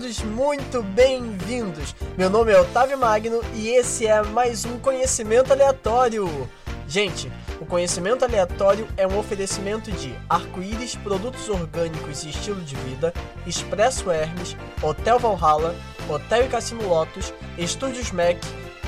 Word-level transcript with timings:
Todos 0.00 0.22
muito 0.22 0.82
bem-vindos. 0.82 1.94
Meu 2.16 2.30
nome 2.30 2.50
é 2.50 2.58
Otávio 2.58 2.96
Magno 2.96 3.42
e 3.54 3.68
esse 3.68 4.06
é 4.06 4.22
mais 4.22 4.64
um 4.64 4.78
Conhecimento 4.78 5.52
Aleatório. 5.52 6.48
Gente, 6.88 7.30
o 7.60 7.66
Conhecimento 7.66 8.24
Aleatório 8.24 8.88
é 8.96 9.06
um 9.06 9.18
oferecimento 9.18 9.92
de 9.92 10.14
Arco-Íris, 10.26 10.94
Produtos 10.94 11.50
Orgânicos 11.50 12.24
e 12.24 12.30
Estilo 12.30 12.62
de 12.62 12.76
Vida, 12.76 13.12
Expresso 13.46 14.10
Hermes, 14.10 14.56
Hotel 14.82 15.18
Valhalla, 15.18 15.76
Hotel 16.08 16.46
e 16.46 16.48
Cassino 16.48 16.88
Lotus, 16.88 17.34
Estúdios 17.58 18.10
Mac, 18.10 18.38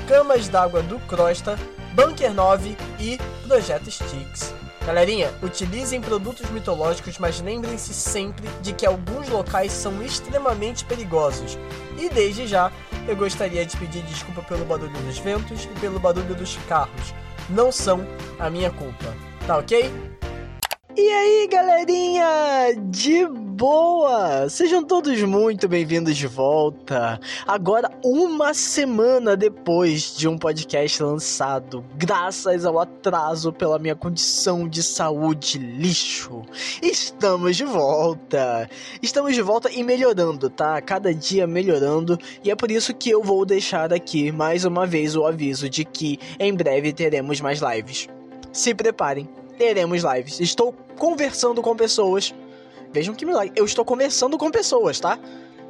Camas 0.08 0.48
d'Água 0.48 0.82
do 0.82 0.98
Crosta, 1.00 1.58
Bunker 1.94 2.32
9 2.32 2.74
e 2.98 3.18
Projeto 3.46 3.90
Sticks. 3.90 4.54
Galerinha, 4.86 5.32
utilizem 5.40 6.00
produtos 6.00 6.50
mitológicos, 6.50 7.16
mas 7.18 7.40
lembrem-se 7.40 7.94
sempre 7.94 8.48
de 8.60 8.72
que 8.72 8.84
alguns 8.84 9.28
locais 9.28 9.70
são 9.70 10.02
extremamente 10.02 10.84
perigosos. 10.84 11.56
E 11.96 12.08
desde 12.08 12.48
já, 12.48 12.72
eu 13.06 13.14
gostaria 13.14 13.64
de 13.64 13.76
pedir 13.76 14.02
desculpa 14.02 14.42
pelo 14.42 14.64
barulho 14.64 14.90
dos 14.90 15.18
ventos 15.18 15.64
e 15.64 15.80
pelo 15.80 16.00
barulho 16.00 16.34
dos 16.34 16.56
carros. 16.68 17.14
Não 17.48 17.70
são 17.70 18.04
a 18.40 18.50
minha 18.50 18.70
culpa, 18.70 19.14
tá 19.46 19.56
ok? 19.58 19.88
E 20.94 21.00
aí, 21.00 21.48
galerinha, 21.50 22.74
de 22.90 23.26
boa! 23.26 24.46
Sejam 24.50 24.84
todos 24.84 25.22
muito 25.22 25.66
bem-vindos 25.66 26.14
de 26.14 26.26
volta. 26.26 27.18
Agora, 27.46 27.90
uma 28.04 28.52
semana 28.52 29.34
depois 29.34 30.14
de 30.14 30.28
um 30.28 30.36
podcast 30.36 31.02
lançado, 31.02 31.82
graças 31.96 32.66
ao 32.66 32.78
atraso 32.78 33.54
pela 33.54 33.78
minha 33.78 33.96
condição 33.96 34.68
de 34.68 34.82
saúde 34.82 35.58
lixo, 35.58 36.42
estamos 36.82 37.56
de 37.56 37.64
volta. 37.64 38.68
Estamos 39.00 39.34
de 39.34 39.40
volta 39.40 39.70
e 39.70 39.82
melhorando, 39.82 40.50
tá? 40.50 40.78
Cada 40.82 41.14
dia 41.14 41.46
melhorando, 41.46 42.18
e 42.44 42.50
é 42.50 42.54
por 42.54 42.70
isso 42.70 42.92
que 42.92 43.08
eu 43.08 43.22
vou 43.22 43.46
deixar 43.46 43.94
aqui 43.94 44.30
mais 44.30 44.66
uma 44.66 44.86
vez 44.86 45.16
o 45.16 45.24
aviso 45.24 45.70
de 45.70 45.86
que 45.86 46.18
em 46.38 46.52
breve 46.52 46.92
teremos 46.92 47.40
mais 47.40 47.60
lives. 47.62 48.10
Se 48.52 48.74
preparem 48.74 49.26
teremos 49.62 50.02
lives. 50.02 50.40
Estou 50.40 50.72
conversando 50.98 51.62
com 51.62 51.76
pessoas. 51.76 52.34
Vejam 52.92 53.14
que 53.14 53.24
milagre. 53.24 53.52
Eu 53.54 53.64
estou 53.64 53.84
conversando 53.84 54.36
com 54.36 54.50
pessoas, 54.50 54.98
tá? 54.98 55.16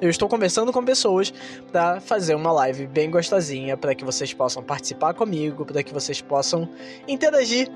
Eu 0.01 0.09
estou 0.09 0.31
conversando 0.31 0.73
com 0.73 0.83
pessoas 0.83 1.33
para 1.71 2.01
fazer 2.01 2.35
uma 2.35 2.51
live 2.53 2.87
bem 2.87 3.11
gostosinha 3.11 3.77
para 3.77 3.95
que 3.95 4.03
vocês 4.03 4.33
possam 4.33 4.63
participar 4.63 5.13
comigo, 5.13 5.67
para 5.67 5.83
que 5.83 5.93
vocês 5.93 6.23
possam 6.23 6.67
interagir 7.07 7.71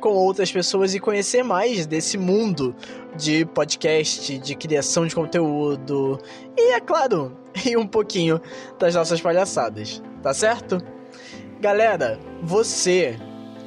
com 0.00 0.08
outras 0.08 0.50
pessoas 0.50 0.94
e 0.94 1.00
conhecer 1.00 1.42
mais 1.42 1.84
desse 1.84 2.16
mundo 2.16 2.74
de 3.14 3.44
podcast, 3.44 4.38
de 4.38 4.54
criação 4.54 5.06
de 5.06 5.14
conteúdo 5.14 6.18
e, 6.56 6.72
é 6.72 6.80
claro, 6.80 7.36
e 7.66 7.76
um 7.76 7.86
pouquinho 7.86 8.40
das 8.78 8.94
nossas 8.94 9.20
palhaçadas, 9.20 10.02
tá 10.22 10.32
certo? 10.32 10.82
Galera, 11.60 12.18
você 12.42 13.18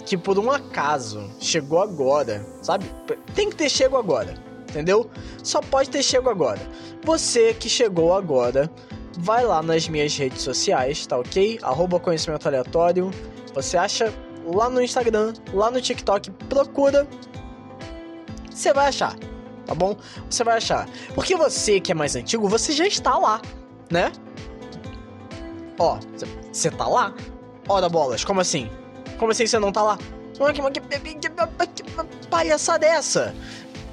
que 0.05 0.17
por 0.17 0.37
um 0.37 0.51
acaso 0.51 1.29
chegou 1.39 1.81
agora, 1.81 2.45
sabe? 2.61 2.85
Tem 3.33 3.49
que 3.49 3.55
ter 3.55 3.69
chego 3.69 3.97
agora, 3.97 4.33
entendeu? 4.69 5.09
Só 5.43 5.61
pode 5.61 5.89
ter 5.89 6.03
chego 6.03 6.29
agora. 6.29 6.59
Você 7.03 7.53
que 7.53 7.69
chegou 7.69 8.13
agora, 8.13 8.69
vai 9.19 9.45
lá 9.45 9.61
nas 9.61 9.87
minhas 9.87 10.15
redes 10.15 10.41
sociais, 10.41 11.05
tá 11.05 11.17
ok? 11.17 11.59
Arroba 11.61 11.99
conhecimento 11.99 12.47
aleatório. 12.47 13.11
Você 13.53 13.77
acha 13.77 14.13
lá 14.45 14.69
no 14.69 14.81
Instagram, 14.81 15.33
lá 15.53 15.69
no 15.69 15.81
TikTok, 15.81 16.31
procura. 16.49 17.07
Você 18.49 18.73
vai 18.73 18.87
achar, 18.87 19.15
tá 19.65 19.73
bom? 19.73 19.95
Você 20.29 20.43
vai 20.43 20.57
achar. 20.57 20.87
Porque 21.13 21.35
você 21.35 21.79
que 21.79 21.91
é 21.91 21.95
mais 21.95 22.15
antigo, 22.15 22.47
você 22.47 22.71
já 22.71 22.85
está 22.85 23.17
lá, 23.17 23.41
né? 23.89 24.11
Ó, 25.79 25.97
você 26.51 26.69
tá 26.69 26.87
lá? 26.87 27.13
Ora 27.67 27.89
bolas, 27.89 28.23
como 28.23 28.41
assim? 28.41 28.69
Como 29.21 29.31
assim 29.31 29.45
você 29.45 29.59
não 29.59 29.71
tá 29.71 29.83
lá? 29.83 29.99
Que 31.75 32.27
palhaçada 32.27 32.79
dessa? 32.79 33.35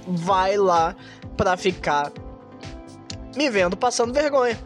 Vai 0.07 0.57
lá 0.57 0.97
pra 1.37 1.55
ficar 1.55 2.11
me 3.37 3.51
vendo 3.51 3.77
passando 3.77 4.11
vergonha. 4.11 4.59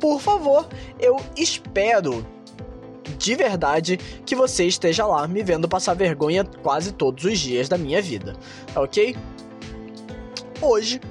Por 0.00 0.18
favor, 0.18 0.66
eu 0.98 1.20
espero 1.36 2.26
de 3.18 3.34
verdade 3.34 3.98
que 4.24 4.34
você 4.34 4.64
esteja 4.64 5.04
lá 5.04 5.28
me 5.28 5.42
vendo 5.42 5.68
passar 5.68 5.92
vergonha 5.92 6.42
quase 6.62 6.90
todos 6.90 7.26
os 7.26 7.38
dias 7.38 7.68
da 7.68 7.76
minha 7.76 8.00
vida, 8.00 8.34
tá 8.72 8.80
ok? 8.80 9.14
Hoje, 10.62 11.02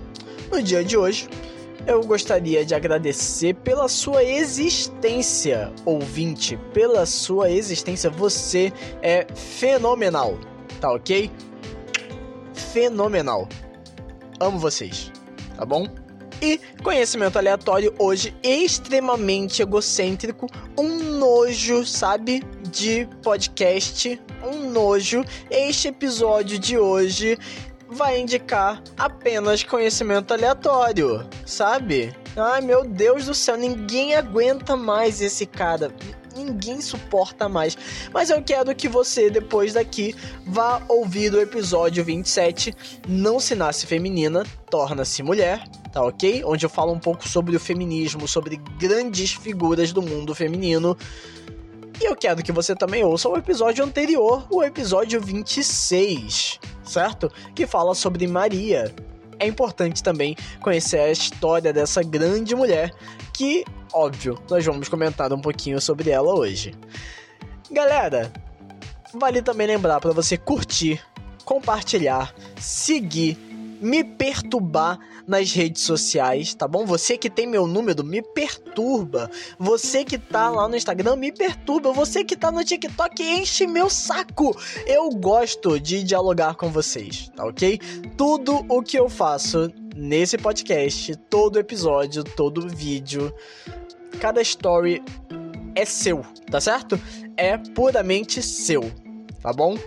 no 0.51 0.59
dia 0.59 0.83
de 0.83 0.97
hoje, 0.97 1.29
eu 1.87 2.03
gostaria 2.03 2.65
de 2.65 2.75
agradecer 2.75 3.55
pela 3.55 3.87
sua 3.87 4.21
existência, 4.21 5.71
ouvinte, 5.85 6.59
pela 6.73 7.05
sua 7.05 7.49
existência. 7.49 8.09
Você 8.09 8.73
é 9.01 9.25
fenomenal, 9.33 10.37
tá 10.81 10.91
ok? 10.91 11.31
Fenomenal. 12.53 13.47
Amo 14.37 14.59
vocês, 14.59 15.11
tá 15.55 15.65
bom? 15.65 15.87
E 16.41 16.59
conhecimento 16.83 17.37
aleatório 17.37 17.95
hoje 17.97 18.35
extremamente 18.43 19.61
egocêntrico, 19.61 20.47
um 20.77 21.17
nojo, 21.17 21.85
sabe? 21.85 22.43
De 22.69 23.07
podcast, 23.23 24.21
um 24.43 24.69
nojo. 24.69 25.23
Este 25.49 25.87
episódio 25.87 26.59
de 26.59 26.77
hoje 26.77 27.39
vai 27.89 28.19
indicar 28.19 28.81
apenas 28.97 29.63
conhecimento 29.63 30.33
aleatório, 30.33 31.27
sabe? 31.45 32.15
Ai 32.35 32.61
meu 32.61 32.83
Deus 32.83 33.25
do 33.25 33.33
céu, 33.33 33.57
ninguém 33.57 34.15
aguenta 34.15 34.75
mais 34.75 35.21
esse 35.21 35.45
cara. 35.45 35.91
Ninguém 36.35 36.81
suporta 36.81 37.49
mais. 37.49 37.75
Mas 38.13 38.29
eu 38.29 38.43
quero 38.43 38.75
que 38.75 38.87
você, 38.87 39.27
depois 39.27 39.73
daqui, 39.73 40.15
vá 40.45 40.79
ouvir 40.87 41.33
o 41.33 41.41
episódio 41.41 42.03
27. 42.03 42.75
Não 43.07 43.39
se 43.39 43.55
nasce 43.55 43.87
feminina, 43.87 44.45
torna-se 44.69 45.23
mulher, 45.23 45.67
tá 45.91 46.03
ok? 46.03 46.43
Onde 46.45 46.63
eu 46.63 46.69
falo 46.69 46.93
um 46.93 46.99
pouco 46.99 47.27
sobre 47.27 47.55
o 47.55 47.59
feminismo, 47.59 48.27
sobre 48.27 48.57
grandes 48.77 49.33
figuras 49.33 49.91
do 49.91 50.01
mundo 50.01 50.35
feminino. 50.35 50.95
E 51.99 52.05
eu 52.05 52.15
quero 52.15 52.43
que 52.43 52.51
você 52.51 52.75
também 52.75 53.03
ouça 53.03 53.27
o 53.27 53.37
episódio 53.37 53.83
anterior, 53.83 54.47
o 54.51 54.63
episódio 54.63 55.19
26 55.19 56.59
certo? 56.87 57.31
Que 57.53 57.67
fala 57.67 57.93
sobre 57.93 58.25
Maria. 58.25 58.93
É 59.39 59.45
importante 59.45 60.01
também 60.01 60.35
conhecer 60.61 60.99
a 60.99 61.11
história 61.11 61.71
dessa 61.71 62.01
grande 62.01 62.55
mulher, 62.55 62.91
que, 63.33 63.63
óbvio, 63.93 64.39
nós 64.49 64.65
vamos 64.65 64.89
comentar 64.89 65.31
um 65.31 65.39
pouquinho 65.39 65.79
sobre 65.79 66.09
ela 66.09 66.33
hoje. 66.33 66.73
Galera, 67.69 68.31
vale 69.13 69.41
também 69.41 69.67
lembrar 69.67 69.99
para 69.99 70.11
você 70.11 70.37
curtir, 70.37 70.99
compartilhar, 71.45 72.33
seguir 72.59 73.37
me 73.81 74.03
perturbar 74.03 74.99
nas 75.27 75.51
redes 75.51 75.83
sociais, 75.83 76.53
tá 76.53 76.67
bom? 76.67 76.85
Você 76.85 77.17
que 77.17 77.29
tem 77.29 77.45
meu 77.45 77.67
número, 77.67 78.03
me 78.03 78.21
perturba. 78.21 79.29
Você 79.59 80.03
que 80.03 80.17
tá 80.17 80.49
lá 80.49 80.67
no 80.67 80.75
Instagram, 80.75 81.15
me 81.15 81.31
perturba. 81.31 81.91
Você 81.91 82.23
que 82.23 82.35
tá 82.35 82.51
no 82.51 82.63
TikTok, 82.63 83.21
enche 83.21 83.67
meu 83.67 83.89
saco. 83.89 84.55
Eu 84.85 85.09
gosto 85.09 85.79
de 85.79 86.03
dialogar 86.03 86.55
com 86.55 86.69
vocês, 86.69 87.29
tá 87.35 87.45
ok? 87.45 87.79
Tudo 88.15 88.65
o 88.69 88.81
que 88.81 88.97
eu 88.97 89.09
faço 89.09 89.71
nesse 89.95 90.37
podcast, 90.37 91.15
todo 91.29 91.59
episódio, 91.59 92.23
todo 92.23 92.69
vídeo, 92.69 93.33
cada 94.19 94.41
story 94.41 95.03
é 95.75 95.85
seu, 95.85 96.23
tá 96.49 96.61
certo? 96.61 96.99
É 97.35 97.57
puramente 97.57 98.41
seu, 98.41 98.91
tá 99.41 99.51
bom? 99.51 99.77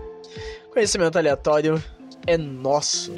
Conhecimento 0.73 1.17
aleatório 1.17 1.83
é 2.27 2.37
nosso 2.37 3.15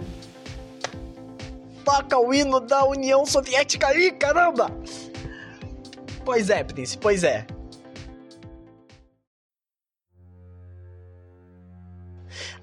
toca 1.84 2.19
o 2.19 2.32
hino 2.32 2.61
da 2.61 2.84
União 2.84 3.25
Soviética 3.26 3.88
aí, 3.88 4.11
caramba! 4.12 4.70
Pois 6.25 6.50
é, 6.50 6.62
príncipe, 6.62 7.02
pois 7.02 7.25
é. 7.25 7.46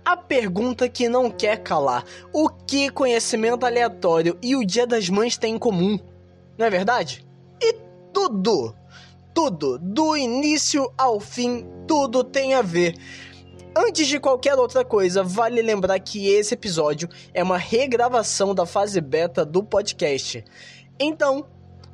A 0.03 0.17
pergunta 0.17 0.89
que 0.89 1.07
não 1.07 1.29
quer 1.29 1.57
calar: 1.61 2.03
o 2.33 2.49
que 2.49 2.89
conhecimento 2.89 3.65
aleatório 3.65 4.37
e 4.41 4.55
o 4.55 4.65
Dia 4.65 4.87
das 4.87 5.09
Mães 5.09 5.37
têm 5.37 5.55
em 5.55 5.59
comum? 5.59 5.99
Não 6.57 6.65
é 6.65 6.69
verdade? 6.69 7.25
E 7.61 7.73
tudo, 8.13 8.75
tudo, 9.35 9.77
do 9.77 10.17
início 10.17 10.91
ao 10.97 11.19
fim, 11.19 11.65
tudo 11.87 12.23
tem 12.23 12.53
a 12.53 12.61
ver. 12.61 12.95
Antes 13.81 14.07
de 14.07 14.19
qualquer 14.19 14.55
outra 14.55 14.83
coisa, 14.83 15.23
vale 15.23 15.61
lembrar 15.61 15.97
que 15.99 16.27
esse 16.27 16.53
episódio 16.53 17.07
é 17.33 17.41
uma 17.41 17.57
regravação 17.57 18.53
da 18.53 18.65
fase 18.65 18.99
beta 18.99 19.45
do 19.45 19.63
podcast. 19.63 20.43
Então, 20.99 21.45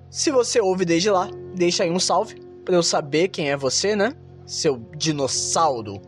se 0.09 0.31
você 0.31 0.59
ouve 0.59 0.83
desde 0.83 1.11
lá, 1.11 1.29
deixa 1.53 1.83
aí 1.83 1.91
um 1.91 1.99
salve 1.99 2.41
para 2.65 2.73
eu 2.73 2.81
saber 2.81 3.27
quem 3.27 3.51
é 3.51 3.55
você, 3.55 3.95
né? 3.95 4.13
Seu 4.47 4.77
dinossauro. 4.97 6.01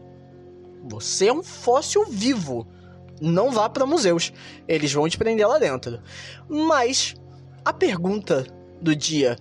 Você 0.90 1.28
é 1.28 1.34
um 1.34 1.44
fóssil 1.44 2.06
vivo. 2.06 2.68
Não 3.22 3.52
vá 3.52 3.70
para 3.70 3.86
museus, 3.86 4.34
eles 4.68 4.92
vão 4.92 5.08
te 5.08 5.16
prender 5.16 5.48
lá 5.48 5.60
dentro. 5.60 6.02
Mas 6.50 7.14
a 7.64 7.72
pergunta 7.72 8.48
do 8.82 8.96
dia 8.96 9.38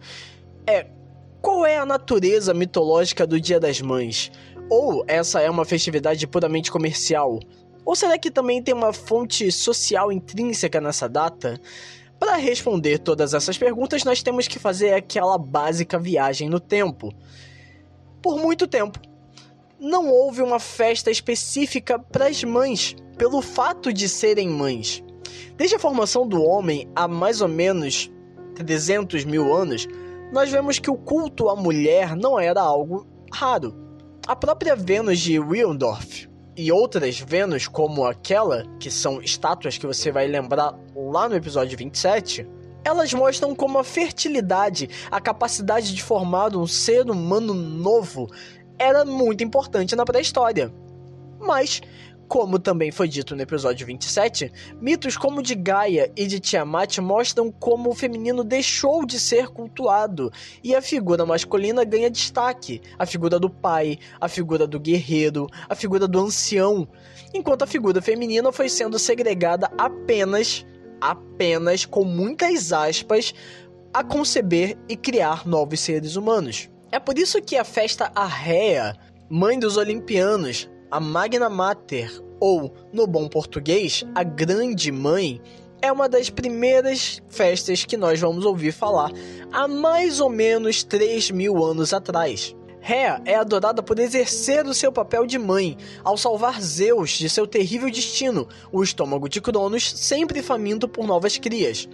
é 0.67 0.87
qual 1.41 1.65
é 1.65 1.79
a 1.79 1.87
natureza 1.87 2.53
mitológica 2.53 3.27
do 3.27 3.41
Dia 3.41 3.59
das 3.59 3.81
Mães? 3.81 4.31
Ou 4.69 5.05
essa 5.07 5.41
é 5.41 5.49
uma 5.49 5.65
festividade 5.65 6.27
puramente 6.27 6.73
comercial? 6.73 7.39
Ou 7.85 7.95
será 7.95 8.19
que 8.19 8.33
também 8.33 8.61
tem 8.61 8.75
uma 8.75 8.93
fonte 8.93 9.51
social 9.53 10.11
intrínseca 10.11 10.81
nessa 10.81 11.09
data? 11.09 11.61
Para 12.19 12.35
responder 12.35 12.99
todas 12.99 13.33
essas 13.33 13.57
perguntas, 13.57 14.03
nós 14.03 14.23
temos 14.25 14.49
que 14.49 14.59
fazer 14.59 14.93
aquela 14.93 15.39
básica 15.39 15.99
viagem 15.99 16.49
no 16.49 16.59
tempo. 16.59 17.13
Por 18.21 18.41
muito 18.41 18.67
tempo, 18.67 18.99
não 19.79 20.09
houve 20.11 20.43
uma 20.43 20.59
festa 20.59 21.13
específica 21.13 21.97
para 21.97 22.27
as 22.27 22.43
mães, 22.43 22.97
pelo 23.17 23.41
fato 23.41 23.93
de 23.93 24.09
serem 24.09 24.49
mães. 24.49 25.05
Desde 25.57 25.77
a 25.77 25.79
formação 25.79 26.27
do 26.27 26.43
homem 26.43 26.89
há 26.97 27.07
mais 27.07 27.41
ou 27.41 27.49
menos 27.49 28.11
300 28.57 29.25
mil 29.25 29.55
anos, 29.55 29.87
nós 30.33 30.51
vemos 30.51 30.81
que 30.81 30.91
o 30.91 30.97
culto 30.97 31.49
à 31.49 31.55
mulher 31.55 32.17
não 32.17 32.37
era 32.37 32.61
algo 32.61 33.07
raro. 33.33 33.86
A 34.27 34.35
própria 34.35 34.75
Vênus 34.75 35.21
de 35.21 35.39
Willendorf 35.39 36.29
e 36.57 36.73
outras 36.73 37.21
Vênus, 37.21 37.69
como 37.69 38.05
aquela, 38.05 38.65
que 38.81 38.91
são 38.91 39.23
estátuas 39.23 39.79
que 39.79 39.87
você 39.87 40.11
vai 40.11 40.27
lembrar 40.27 40.75
lá 40.97 41.29
no 41.29 41.37
episódio 41.37 41.79
27, 41.79 42.45
elas 42.85 43.15
mostram 43.15 43.55
como 43.55 43.79
a 43.79 43.85
fertilidade, 43.85 44.91
a 45.13 45.21
capacidade 45.21 45.95
de 45.95 46.03
formar 46.03 46.57
um 46.57 46.67
ser 46.67 47.09
humano 47.09 47.55
novo, 47.55 48.29
era 48.77 49.05
muito 49.05 49.45
importante 49.45 49.95
na 49.95 50.05
pré-história. 50.05 50.75
Mas 51.39 51.81
como 52.29 52.59
também 52.59 52.91
foi 52.91 53.09
dito 53.09 53.37
no 53.37 53.43
episódio 53.43 53.87
27, 53.87 54.53
mitos 54.81 55.17
como 55.17 55.41
o 55.41 55.43
de 55.43 55.55
Gaia 55.55 56.11
e 56.17 56.27
de 56.27 56.41
Tiamat 56.41 56.99
mostram 56.99 57.51
como 57.51 57.91
o 57.91 57.95
feminino 57.95 58.43
deixou 58.43 59.07
de 59.07 59.19
ser 59.19 59.49
cultuado. 59.49 60.31
E 60.63 60.75
a 60.75 60.83
figura 60.83 61.25
masculina 61.25 61.85
ganha 61.85 62.11
destaque, 62.11 62.81
a 62.99 63.07
figura 63.07 63.39
do 63.39 63.49
pai, 63.49 63.99
a 64.21 64.29
figura 64.29 64.67
do 64.67 64.81
guerreiro, 64.81 65.47
a 65.69 65.75
figura 65.75 66.09
do 66.09 66.21
ancião, 66.21 66.89
enquanto 67.33 67.63
a 67.63 67.67
figura 67.67 68.03
feminina 68.03 68.51
foi 68.53 68.69
sendo 68.69 68.99
segregada 68.99 69.71
apenas, 69.79 70.67
apenas 71.01 71.85
com 71.85 72.05
muitas 72.05 72.73
aspas, 72.73 73.33
a 73.93 74.05
conceber 74.05 74.77
e 74.89 74.97
criar 74.97 75.47
novos 75.47 75.81
seres 75.81 76.17
humanos. 76.17 76.69
É 76.93 76.99
por 76.99 77.19
isso 77.19 77.41
que 77.41 77.57
a 77.57 77.65
festa 77.65 78.11
Arrea, 78.15 78.97
mãe 79.29 79.59
dos 79.59 79.77
olimpianos, 79.77 80.69
a 80.91 81.01
Magna 81.01 81.49
Mater, 81.49 82.11
ou, 82.39 82.73
no 82.93 83.07
bom 83.07 83.29
português, 83.29 84.05
a 84.15 84.23
Grande 84.23 84.93
Mãe, 84.93 85.41
é 85.83 85.91
uma 85.91 86.09
das 86.09 86.31
primeiras 86.31 87.23
festas 87.29 87.85
que 87.85 87.97
nós 87.97 88.21
vamos 88.21 88.45
ouvir 88.45 88.73
falar 88.73 89.11
há 89.53 89.69
mais 89.69 90.21
ou 90.21 90.29
menos 90.29 90.83
3 90.83 91.31
mil 91.31 91.65
anos 91.65 91.93
atrás. 91.93 92.55
Rhea 92.81 93.21
é 93.25 93.35
adorada 93.35 93.83
por 93.83 93.99
exercer 93.99 94.65
o 94.65 94.73
seu 94.73 94.93
papel 94.93 95.27
de 95.27 95.39
mãe, 95.39 95.77
ao 96.05 96.17
salvar 96.17 96.63
Zeus 96.63 97.11
de 97.11 97.29
seu 97.29 97.47
terrível 97.47 97.91
destino, 97.91 98.47
o 98.71 98.83
estômago 98.83 99.29
de 99.29 99.41
Cronos 99.41 99.91
sempre 99.91 100.41
faminto 100.41 100.87
por 100.89 101.05
novas 101.05 101.37
crias. 101.37 101.89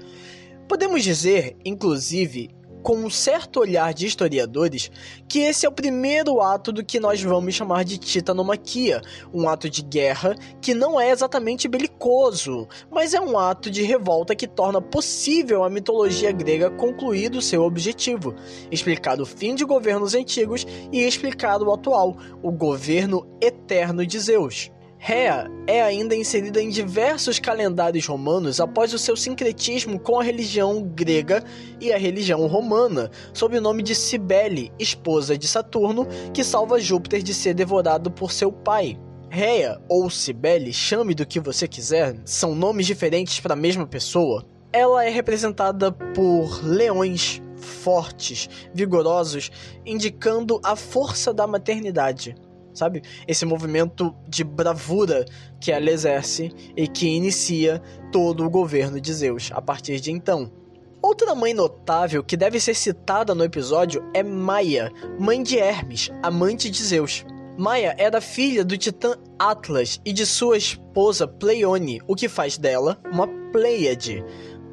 Podemos 0.68 1.02
dizer, 1.02 1.56
inclusive, 1.64 2.50
com 2.82 2.96
um 2.96 3.10
certo 3.10 3.60
olhar 3.60 3.94
de 3.94 4.06
historiadores, 4.06 4.90
que 5.28 5.40
esse 5.40 5.64
é 5.64 5.68
o 5.68 5.72
primeiro 5.72 6.40
ato 6.40 6.72
do 6.72 6.84
que 6.84 6.98
nós 6.98 7.22
vamos 7.22 7.54
chamar 7.54 7.84
de 7.84 7.98
titanomaquia, 7.98 9.00
um 9.32 9.48
ato 9.48 9.70
de 9.70 9.82
guerra 9.82 10.34
que 10.60 10.74
não 10.74 11.00
é 11.00 11.10
exatamente 11.10 11.68
belicoso, 11.68 12.68
mas 12.90 13.14
é 13.14 13.20
um 13.20 13.38
ato 13.38 13.70
de 13.70 13.82
revolta 13.82 14.34
que 14.34 14.46
torna 14.46 14.80
possível 14.80 15.64
a 15.64 15.70
mitologia 15.70 16.32
grega 16.32 16.70
concluir 16.70 17.32
o 17.32 17.42
seu 17.42 17.62
objetivo, 17.62 18.34
explicar 18.70 19.20
o 19.20 19.26
fim 19.26 19.54
de 19.54 19.64
governos 19.64 20.14
antigos 20.14 20.66
e 20.90 21.00
explicar 21.02 21.62
o 21.62 21.72
atual, 21.72 22.16
o 22.42 22.50
governo 22.50 23.26
eterno 23.40 24.06
de 24.06 24.18
Zeus. 24.18 24.70
Rea 25.04 25.50
é 25.66 25.82
ainda 25.82 26.14
inserida 26.14 26.62
em 26.62 26.68
diversos 26.68 27.40
calendários 27.40 28.06
romanos 28.06 28.60
após 28.60 28.94
o 28.94 28.98
seu 29.00 29.16
sincretismo 29.16 29.98
com 29.98 30.20
a 30.20 30.22
religião 30.22 30.80
grega 30.80 31.42
e 31.80 31.92
a 31.92 31.98
religião 31.98 32.46
romana, 32.46 33.10
sob 33.34 33.58
o 33.58 33.60
nome 33.60 33.82
de 33.82 33.96
Cibele, 33.96 34.70
esposa 34.78 35.36
de 35.36 35.48
Saturno, 35.48 36.06
que 36.32 36.44
salva 36.44 36.78
Júpiter 36.78 37.20
de 37.20 37.34
ser 37.34 37.52
devorado 37.52 38.12
por 38.12 38.30
seu 38.30 38.52
pai. 38.52 38.96
Rea 39.28 39.80
ou 39.88 40.08
Cibele, 40.08 40.72
chame 40.72 41.16
do 41.16 41.26
que 41.26 41.40
você 41.40 41.66
quiser, 41.66 42.14
são 42.24 42.54
nomes 42.54 42.86
diferentes 42.86 43.40
para 43.40 43.54
a 43.54 43.56
mesma 43.56 43.88
pessoa. 43.88 44.46
Ela 44.72 45.04
é 45.04 45.10
representada 45.10 45.90
por 45.90 46.64
leões 46.64 47.42
fortes, 47.56 48.48
vigorosos, 48.72 49.50
indicando 49.84 50.60
a 50.62 50.76
força 50.76 51.34
da 51.34 51.44
maternidade 51.44 52.36
sabe? 52.74 53.02
Esse 53.26 53.44
movimento 53.44 54.14
de 54.28 54.44
bravura 54.44 55.24
que 55.60 55.72
ela 55.72 55.90
exerce 55.90 56.50
e 56.76 56.88
que 56.88 57.06
inicia 57.06 57.80
todo 58.10 58.44
o 58.44 58.50
governo 58.50 59.00
de 59.00 59.12
Zeus 59.12 59.50
a 59.52 59.60
partir 59.60 60.00
de 60.00 60.10
então. 60.10 60.50
Outra 61.02 61.34
mãe 61.34 61.52
notável 61.52 62.22
que 62.22 62.36
deve 62.36 62.60
ser 62.60 62.74
citada 62.74 63.34
no 63.34 63.42
episódio 63.42 64.08
é 64.14 64.22
Maia, 64.22 64.92
mãe 65.18 65.42
de 65.42 65.58
Hermes, 65.58 66.10
amante 66.22 66.70
de 66.70 66.82
Zeus. 66.82 67.24
Maia 67.58 67.94
era 67.98 68.20
filha 68.20 68.64
do 68.64 68.78
titã 68.78 69.16
Atlas 69.38 70.00
e 70.04 70.12
de 70.12 70.24
sua 70.24 70.56
esposa 70.56 71.26
Pleione, 71.26 72.00
o 72.06 72.14
que 72.14 72.28
faz 72.28 72.56
dela 72.56 72.98
uma 73.12 73.26
Pleiade. 73.50 74.24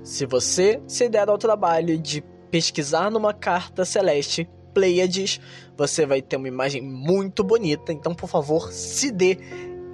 Se 0.04 0.26
você 0.26 0.82
se 0.88 1.10
der 1.10 1.28
ao 1.28 1.38
trabalho 1.38 1.98
de 1.98 2.24
pesquisar 2.50 3.12
numa 3.12 3.34
carta 3.34 3.84
celeste, 3.84 4.48
Pleiades, 4.80 5.42
você 5.76 6.06
vai 6.06 6.22
ter 6.22 6.38
uma 6.38 6.48
imagem 6.48 6.82
muito 6.82 7.44
bonita. 7.44 7.92
Então, 7.92 8.16
por 8.16 8.30
favor, 8.30 8.72
se 8.72 9.12
dê 9.12 9.38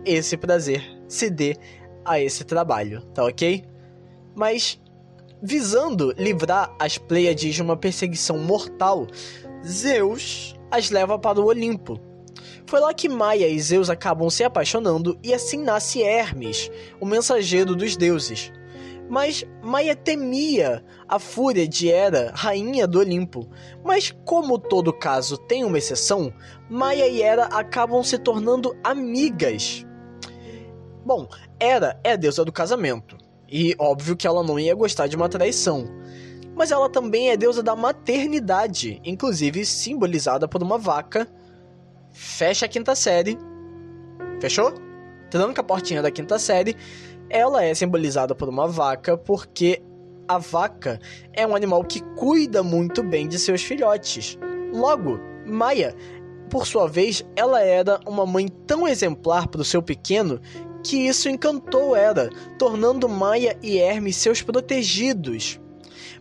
esse 0.06 0.38
prazer, 0.38 0.84
se 1.08 1.28
dê 1.28 1.58
a 2.06 2.20
esse 2.20 2.44
trabalho, 2.44 3.02
tá 3.12 3.26
ok? 3.26 3.66
Mas, 4.36 4.80
visando 5.42 6.14
livrar 6.20 6.72
as 6.78 7.00
Pleiades 7.00 7.56
de 7.56 7.64
uma 7.64 7.76
perseguição 7.76 8.38
mortal, 8.38 9.08
Zeus 9.66 10.56
as 10.70 10.92
leva 10.92 11.18
para 11.18 11.42
o 11.42 11.46
Olimpo. 11.46 12.00
Foi 12.68 12.80
lá 12.80 12.94
que 12.94 13.10
Maia 13.10 13.48
e 13.48 13.60
Zeus 13.60 13.90
acabam 13.90 14.30
se 14.30 14.44
apaixonando 14.44 15.18
e 15.24 15.34
assim 15.34 15.64
nasce 15.64 16.04
Hermes, 16.04 16.70
o 17.02 17.08
mensageiro 17.08 17.76
dos 17.76 17.98
deuses. 17.98 18.52
Mas 19.10 19.46
Maia 19.62 19.96
temia 19.96 20.84
a 21.08 21.20
fúria 21.20 21.68
de 21.68 21.90
Hera, 21.90 22.32
rainha 22.36 22.88
do 22.88 23.00
Olimpo. 23.00 23.48
Mas 23.84 24.12
como 24.26 24.58
todo 24.58 24.92
caso 24.92 25.38
tem 25.38 25.64
uma 25.64 25.78
exceção, 25.78 26.34
Maia 26.70 27.08
e 27.08 27.22
Hera 27.22 27.46
acabam 27.46 28.04
se 28.04 28.18
tornando 28.18 28.76
amigas. 28.84 29.86
Bom, 31.06 31.28
Hera 31.60 32.00
é 32.04 32.14
a 32.14 32.16
deusa 32.16 32.44
do 32.44 32.52
casamento, 32.52 33.16
e 33.48 33.76
óbvio 33.78 34.16
que 34.16 34.26
ela 34.26 34.44
não 34.44 34.60
ia 34.60 34.74
gostar 34.74 35.06
de 35.06 35.16
uma 35.16 35.30
traição. 35.30 35.86
Mas 36.56 36.72
ela 36.72 36.90
também 36.90 37.30
é 37.30 37.38
deusa 37.38 37.62
da 37.62 37.76
maternidade, 37.76 39.00
inclusive 39.04 39.66
simbolizada 39.66 40.48
por 40.48 40.64
uma 40.64 40.78
vaca. 40.80 41.28
Fecha 42.12 42.66
a 42.66 42.70
quinta 42.70 42.96
série. 42.96 43.38
Fechou? 44.40 44.74
Tranca 45.30 45.62
a 45.62 45.64
portinha 45.64 46.02
da 46.02 46.10
quinta 46.10 46.40
série 46.40 46.76
ela 47.30 47.64
é 47.64 47.74
simbolizada 47.74 48.36
por 48.36 48.50
uma 48.50 48.68
vaca 48.68 49.18
porque 49.18 49.82
a 50.28 50.38
vaca 50.38 51.00
é 51.34 51.46
um 51.46 51.56
animal 51.56 51.84
que 51.84 52.02
cuida 52.16 52.64
muito 52.64 53.04
bem 53.04 53.28
de 53.28 53.38
seus 53.38 53.62
filhotes. 53.62 54.38
Logo, 54.74 55.20
Maia, 55.46 55.96
por 56.50 56.66
sua 56.66 56.88
vez, 56.88 57.24
ela 57.36 57.62
era 57.62 58.00
uma 58.08 58.26
mãe 58.26 58.48
tão 58.68 58.88
exemplar 58.88 59.48
para 59.48 59.62
o 59.62 59.66
seu 59.66 59.82
pequeno 59.82 60.40
que 60.84 61.08
isso 61.08 61.28
encantou 61.28 61.96
ela, 61.96 62.30
tornando 62.60 63.10
Maia 63.10 63.58
e 63.62 63.78
Hermes 63.78 64.18
seus 64.18 64.42
protegidos. 64.42 65.60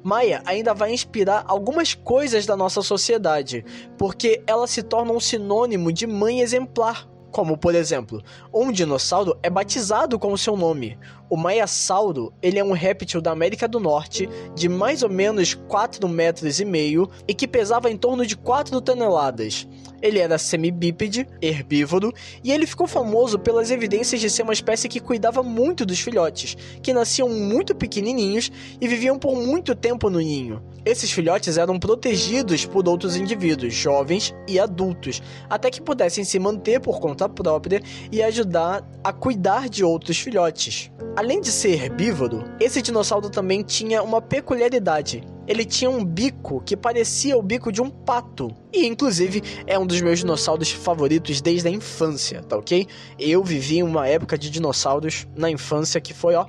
Maia 0.02 0.42
ainda 0.44 0.74
vai 0.74 0.92
inspirar 0.92 1.44
algumas 1.46 1.94
coisas 1.94 2.46
da 2.46 2.56
nossa 2.56 2.82
sociedade, 2.82 3.64
porque 3.98 4.42
ela 4.46 4.66
se 4.66 4.82
torna 4.82 5.12
um 5.12 5.20
sinônimo 5.20 5.92
de 5.92 6.06
mãe 6.06 6.40
exemplar. 6.40 7.08
Como, 7.34 7.58
por 7.58 7.74
exemplo, 7.74 8.22
um 8.54 8.70
dinossauro 8.70 9.36
é 9.42 9.50
batizado 9.50 10.20
com 10.20 10.32
o 10.32 10.38
seu 10.38 10.56
nome. 10.56 10.96
O 11.28 11.36
maiasauro, 11.36 12.32
ele 12.40 12.60
é 12.60 12.64
um 12.64 12.70
réptil 12.70 13.20
da 13.20 13.32
América 13.32 13.66
do 13.66 13.80
Norte 13.80 14.28
de 14.54 14.68
mais 14.68 15.02
ou 15.02 15.10
menos 15.10 15.52
4 15.52 16.08
metros 16.08 16.60
e 16.60 16.64
meio 16.64 17.10
e 17.26 17.34
que 17.34 17.48
pesava 17.48 17.90
em 17.90 17.96
torno 17.96 18.24
de 18.24 18.36
4 18.36 18.80
toneladas. 18.80 19.66
Ele 20.04 20.18
era 20.18 20.36
semibípede, 20.36 21.26
herbívoro, 21.40 22.12
e 22.44 22.52
ele 22.52 22.66
ficou 22.66 22.86
famoso 22.86 23.38
pelas 23.38 23.70
evidências 23.70 24.20
de 24.20 24.28
ser 24.28 24.42
uma 24.42 24.52
espécie 24.52 24.86
que 24.86 25.00
cuidava 25.00 25.42
muito 25.42 25.86
dos 25.86 25.98
filhotes, 25.98 26.58
que 26.82 26.92
nasciam 26.92 27.26
muito 27.30 27.74
pequenininhos 27.74 28.52
e 28.78 28.86
viviam 28.86 29.18
por 29.18 29.34
muito 29.34 29.74
tempo 29.74 30.10
no 30.10 30.18
ninho. 30.18 30.62
Esses 30.84 31.10
filhotes 31.10 31.56
eram 31.56 31.78
protegidos 31.78 32.66
por 32.66 32.86
outros 32.86 33.16
indivíduos, 33.16 33.72
jovens 33.72 34.34
e 34.46 34.60
adultos, 34.60 35.22
até 35.48 35.70
que 35.70 35.80
pudessem 35.80 36.22
se 36.22 36.38
manter 36.38 36.80
por 36.80 37.00
conta 37.00 37.26
própria 37.26 37.80
e 38.12 38.22
ajudar 38.22 38.86
a 39.02 39.10
cuidar 39.10 39.70
de 39.70 39.82
outros 39.82 40.18
filhotes. 40.18 40.92
Além 41.16 41.40
de 41.40 41.50
ser 41.50 41.82
herbívoro, 41.82 42.44
esse 42.60 42.82
dinossauro 42.82 43.30
também 43.30 43.62
tinha 43.62 44.02
uma 44.02 44.20
peculiaridade 44.20 45.24
ele 45.46 45.64
tinha 45.64 45.90
um 45.90 46.04
bico 46.04 46.62
que 46.64 46.76
parecia 46.76 47.36
o 47.36 47.42
bico 47.42 47.70
de 47.70 47.82
um 47.82 47.90
pato. 47.90 48.50
E, 48.72 48.86
inclusive, 48.86 49.42
é 49.66 49.78
um 49.78 49.86
dos 49.86 50.00
meus 50.00 50.20
dinossauros 50.20 50.70
favoritos 50.70 51.40
desde 51.40 51.68
a 51.68 51.70
infância, 51.70 52.42
tá 52.42 52.56
ok? 52.56 52.86
Eu 53.18 53.42
vivi 53.42 53.82
uma 53.82 54.06
época 54.06 54.38
de 54.38 54.50
dinossauros 54.50 55.26
na 55.36 55.50
infância 55.50 56.00
que 56.00 56.14
foi, 56.14 56.34
ó. 56.34 56.46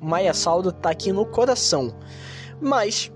Maia 0.00 0.32
Saldo 0.32 0.72
tá 0.72 0.90
aqui 0.90 1.12
no 1.12 1.26
coração. 1.26 1.94
Mas 2.60 3.10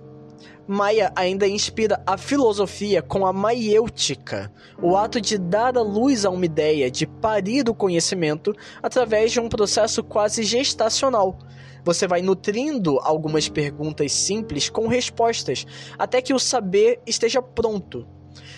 Maia 0.67 1.13
ainda 1.15 1.47
inspira 1.47 2.03
a 2.07 2.17
filosofia 2.17 3.03
com 3.03 3.27
a 3.27 3.33
maiêutica, 3.35 4.51
o 4.81 4.97
ato 4.97 5.21
de 5.21 5.37
dar 5.37 5.77
à 5.77 5.83
luz 5.83 6.25
a 6.25 6.31
uma 6.31 6.47
ideia, 6.47 6.91
de 6.91 7.07
parir 7.07 7.69
o 7.69 7.75
conhecimento 7.75 8.55
através 8.83 9.31
de 9.31 9.41
um 9.41 9.49
processo 9.49 10.03
quase 10.03 10.43
gestacional. 10.43 11.39
Você 11.85 12.07
vai 12.07 12.23
nutrindo 12.23 12.99
algumas 13.03 13.49
perguntas 13.49 14.13
simples 14.13 14.71
com 14.71 14.89
respostas, 14.89 15.67
até 15.99 16.23
que 16.23 16.33
o 16.33 16.39
saber 16.39 17.01
esteja 17.07 17.43
pronto. 17.43 18.07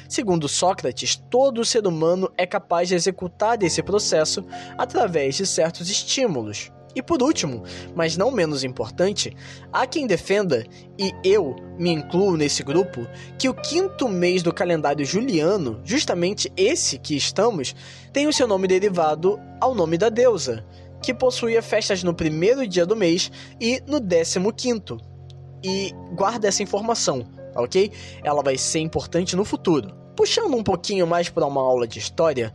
Segundo 0.09 0.49
Sócrates, 0.49 1.16
todo 1.28 1.64
ser 1.64 1.87
humano 1.87 2.30
é 2.37 2.47
capaz 2.47 2.88
de 2.88 2.95
executar 2.95 3.61
esse 3.62 3.83
processo 3.83 4.45
através 4.78 5.35
de 5.35 5.45
certos 5.45 5.90
estímulos. 5.90 6.71
E 6.95 7.02
por 7.02 7.23
último, 7.23 7.62
mas 7.95 8.16
não 8.16 8.30
menos 8.30 8.64
importante, 8.64 9.37
há 9.71 9.87
quem 9.87 10.06
defenda, 10.06 10.64
e 10.99 11.12
eu 11.23 11.54
me 11.78 11.90
incluo 11.90 12.38
nesse 12.38 12.62
grupo, 12.62 13.06
que 13.38 13.50
o 13.50 13.54
quinto 13.54 14.09
mês 14.09 14.42
do 14.42 14.50
calendário 14.50 15.04
juliano, 15.04 15.78
justamente 15.85 16.50
esse 16.56 16.99
que 16.99 17.14
estamos, 17.14 17.75
tem 18.14 18.26
o 18.26 18.33
seu 18.33 18.49
nome 18.49 18.66
derivado 18.66 19.38
ao 19.61 19.75
nome 19.75 19.99
da 19.99 20.09
deusa, 20.09 20.64
que 21.03 21.15
possuía 21.15 21.62
festas 21.62 22.03
no 22.03 22.15
primeiro 22.15 22.67
dia 22.67 22.85
do 22.87 22.97
mês 22.97 23.31
e 23.61 23.83
no 23.87 24.00
décimo 24.00 24.53
quinto. 24.53 24.99
E 25.65 25.93
guarda 26.15 26.49
essa 26.49 26.62
informação, 26.62 27.26
ok? 27.55 27.91
Ela 28.23 28.43
vai 28.43 28.59
ser 28.59 28.81
importante 28.81 29.37
no 29.37 29.45
futuro. 29.45 29.95
Puxando 30.17 30.55
um 30.55 30.62
pouquinho 30.62 31.07
mais 31.07 31.29
para 31.29 31.47
uma 31.47 31.61
aula 31.61 31.87
de 31.87 31.99
história, 31.99 32.53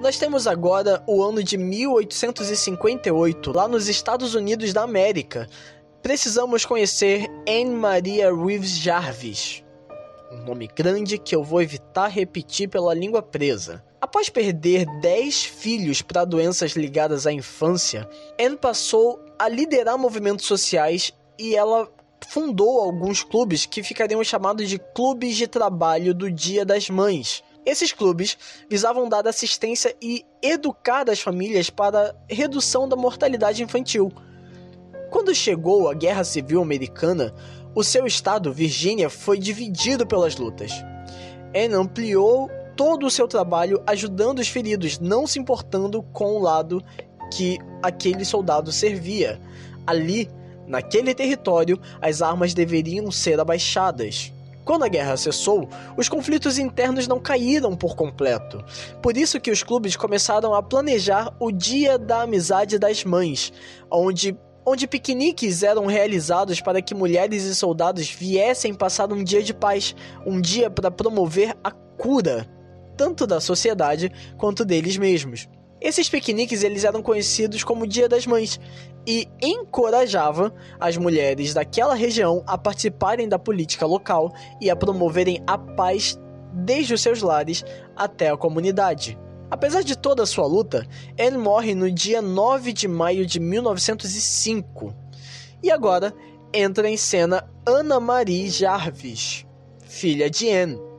nós 0.00 0.18
temos 0.18 0.46
agora 0.46 1.02
o 1.06 1.22
ano 1.22 1.42
de 1.42 1.56
1858, 1.56 3.52
lá 3.52 3.68
nos 3.68 3.88
Estados 3.88 4.34
Unidos 4.34 4.72
da 4.72 4.82
América. 4.82 5.46
Precisamos 6.02 6.64
conhecer 6.64 7.28
Anne 7.48 7.70
Maria 7.70 8.34
Reeves 8.34 8.76
Jarvis, 8.78 9.64
um 10.32 10.44
nome 10.44 10.68
grande 10.74 11.16
que 11.16 11.34
eu 11.34 11.44
vou 11.44 11.62
evitar 11.62 12.08
repetir 12.08 12.68
pela 12.68 12.92
língua 12.92 13.22
presa. 13.22 13.84
Após 14.04 14.28
perder 14.28 14.84
10 15.00 15.46
filhos 15.46 16.02
para 16.02 16.26
doenças 16.26 16.72
ligadas 16.72 17.26
à 17.26 17.32
infância, 17.32 18.06
Anne 18.38 18.54
passou 18.54 19.18
a 19.38 19.48
liderar 19.48 19.96
movimentos 19.96 20.44
sociais 20.44 21.10
e 21.38 21.56
ela 21.56 21.88
fundou 22.28 22.82
alguns 22.82 23.22
clubes 23.22 23.64
que 23.64 23.82
ficariam 23.82 24.22
chamados 24.22 24.68
de 24.68 24.78
Clubes 24.78 25.36
de 25.36 25.46
Trabalho 25.46 26.12
do 26.12 26.30
Dia 26.30 26.66
das 26.66 26.90
Mães. 26.90 27.42
Esses 27.64 27.92
clubes 27.94 28.36
visavam 28.68 29.08
dar 29.08 29.26
assistência 29.26 29.96
e 30.02 30.22
educar 30.42 31.08
as 31.08 31.20
famílias 31.20 31.70
para 31.70 32.14
redução 32.28 32.86
da 32.86 32.96
mortalidade 32.96 33.62
infantil. 33.62 34.12
Quando 35.10 35.34
chegou 35.34 35.88
a 35.88 35.94
Guerra 35.94 36.24
Civil 36.24 36.60
Americana, 36.60 37.34
o 37.74 37.82
seu 37.82 38.06
estado, 38.06 38.52
Virgínia, 38.52 39.08
foi 39.08 39.38
dividido 39.38 40.06
pelas 40.06 40.36
lutas. 40.36 40.72
Anne 41.56 41.72
ampliou 41.74 42.50
todo 42.76 43.06
o 43.06 43.10
seu 43.10 43.26
trabalho 43.26 43.82
ajudando 43.86 44.38
os 44.38 44.48
feridos, 44.48 44.98
não 44.98 45.26
se 45.26 45.38
importando 45.38 46.02
com 46.12 46.36
o 46.36 46.38
lado 46.40 46.82
que 47.32 47.58
aquele 47.82 48.24
soldado 48.24 48.70
servia. 48.72 49.40
Ali, 49.86 50.30
naquele 50.66 51.14
território, 51.14 51.78
as 52.00 52.22
armas 52.22 52.54
deveriam 52.54 53.10
ser 53.10 53.40
abaixadas. 53.40 54.32
Quando 54.64 54.84
a 54.84 54.88
guerra 54.88 55.16
cessou, 55.16 55.68
os 55.96 56.08
conflitos 56.08 56.58
internos 56.58 57.06
não 57.06 57.20
caíram 57.20 57.76
por 57.76 57.94
completo. 57.94 58.64
Por 59.02 59.16
isso 59.16 59.38
que 59.38 59.50
os 59.50 59.62
clubes 59.62 59.94
começaram 59.94 60.54
a 60.54 60.62
planejar 60.62 61.34
o 61.38 61.52
Dia 61.52 61.98
da 61.98 62.22
Amizade 62.22 62.78
das 62.78 63.04
Mães, 63.04 63.52
onde 63.90 64.36
onde 64.66 64.86
piqueniques 64.86 65.62
eram 65.62 65.84
realizados 65.84 66.58
para 66.58 66.80
que 66.80 66.94
mulheres 66.94 67.44
e 67.44 67.54
soldados 67.54 68.08
viessem 68.08 68.72
passar 68.72 69.12
um 69.12 69.22
dia 69.22 69.42
de 69.42 69.52
paz, 69.52 69.94
um 70.24 70.40
dia 70.40 70.70
para 70.70 70.90
promover 70.90 71.54
a 71.62 71.70
cura, 71.70 72.48
tanto 72.96 73.26
da 73.26 73.40
sociedade 73.40 74.10
quanto 74.36 74.64
deles 74.64 74.96
mesmos. 74.96 75.48
Esses 75.80 76.08
piqueniques 76.08 76.62
eles 76.62 76.84
eram 76.84 77.02
conhecidos 77.02 77.62
como 77.62 77.86
Dia 77.86 78.08
das 78.08 78.26
Mães 78.26 78.58
e 79.06 79.28
encorajava 79.42 80.54
as 80.80 80.96
mulheres 80.96 81.52
daquela 81.52 81.94
região 81.94 82.42
a 82.46 82.56
participarem 82.56 83.28
da 83.28 83.38
política 83.38 83.84
local 83.84 84.32
e 84.60 84.70
a 84.70 84.76
promoverem 84.76 85.42
a 85.46 85.58
paz 85.58 86.18
desde 86.54 86.94
os 86.94 87.02
seus 87.02 87.20
lares 87.20 87.64
até 87.94 88.30
a 88.30 88.36
comunidade. 88.36 89.18
Apesar 89.50 89.82
de 89.82 89.96
toda 89.96 90.22
a 90.22 90.26
sua 90.26 90.46
luta, 90.46 90.86
Anne 91.20 91.36
morre 91.36 91.74
no 91.74 91.90
dia 91.90 92.22
9 92.22 92.72
de 92.72 92.88
maio 92.88 93.26
de 93.26 93.38
1905. 93.38 94.94
E 95.62 95.70
agora 95.70 96.14
entra 96.52 96.88
em 96.88 96.96
cena 96.96 97.46
Ana 97.66 98.00
Marie 98.00 98.48
Jarvis, 98.48 99.44
filha 99.86 100.30
de 100.30 100.48
Anne 100.48 100.93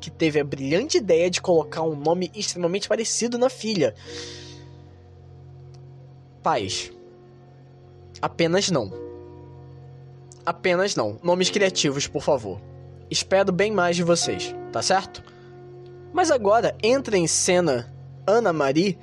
que 0.00 0.10
teve 0.10 0.40
a 0.40 0.44
brilhante 0.44 0.96
ideia 0.96 1.30
de 1.30 1.40
colocar 1.40 1.82
um 1.82 1.94
nome 1.94 2.30
extremamente 2.34 2.88
parecido 2.88 3.38
na 3.38 3.50
filha. 3.50 3.94
Pais. 6.42 6.90
Apenas 8.20 8.70
não. 8.70 8.90
Apenas 10.44 10.96
não. 10.96 11.18
Nomes 11.22 11.50
criativos, 11.50 12.06
por 12.06 12.22
favor. 12.22 12.60
Espero 13.10 13.52
bem 13.52 13.70
mais 13.70 13.96
de 13.96 14.02
vocês, 14.02 14.54
tá 14.72 14.80
certo? 14.80 15.22
Mas 16.12 16.30
agora 16.30 16.76
entra 16.82 17.16
em 17.16 17.26
cena 17.26 17.92
Ana 18.26 18.52
Marie 18.52 18.98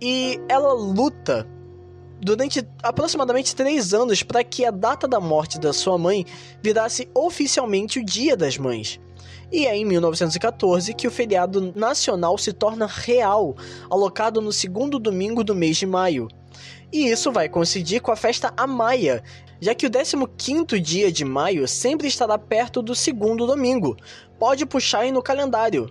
e 0.00 0.40
ela 0.48 0.72
luta 0.72 1.46
durante 2.20 2.66
aproximadamente 2.82 3.54
três 3.54 3.94
anos 3.94 4.22
para 4.22 4.42
que 4.44 4.64
a 4.64 4.70
data 4.70 5.06
da 5.06 5.20
morte 5.20 5.58
da 5.58 5.72
sua 5.72 5.96
mãe 5.96 6.26
virasse 6.62 7.08
oficialmente 7.14 7.98
o 7.98 8.04
Dia 8.04 8.36
das 8.36 8.58
Mães. 8.58 9.00
E 9.50 9.66
é 9.66 9.76
em 9.76 9.84
1914 9.84 10.92
que 10.92 11.06
o 11.06 11.10
feriado 11.10 11.72
nacional 11.74 12.36
se 12.36 12.52
torna 12.52 12.86
real, 12.86 13.56
alocado 13.88 14.40
no 14.40 14.52
segundo 14.52 14.98
domingo 14.98 15.42
do 15.42 15.54
mês 15.54 15.76
de 15.78 15.86
maio. 15.86 16.28
E 16.92 17.08
isso 17.08 17.32
vai 17.32 17.48
coincidir 17.48 18.02
com 18.02 18.12
a 18.12 18.16
festa 18.16 18.52
Amaya, 18.56 19.22
já 19.60 19.74
que 19.74 19.86
o 19.86 19.90
15º 19.90 20.78
dia 20.78 21.10
de 21.10 21.24
maio 21.24 21.66
sempre 21.66 22.08
estará 22.08 22.38
perto 22.38 22.82
do 22.82 22.94
segundo 22.94 23.46
domingo. 23.46 23.96
Pode 24.38 24.66
puxar 24.66 25.00
aí 25.00 25.12
no 25.12 25.22
calendário. 25.22 25.90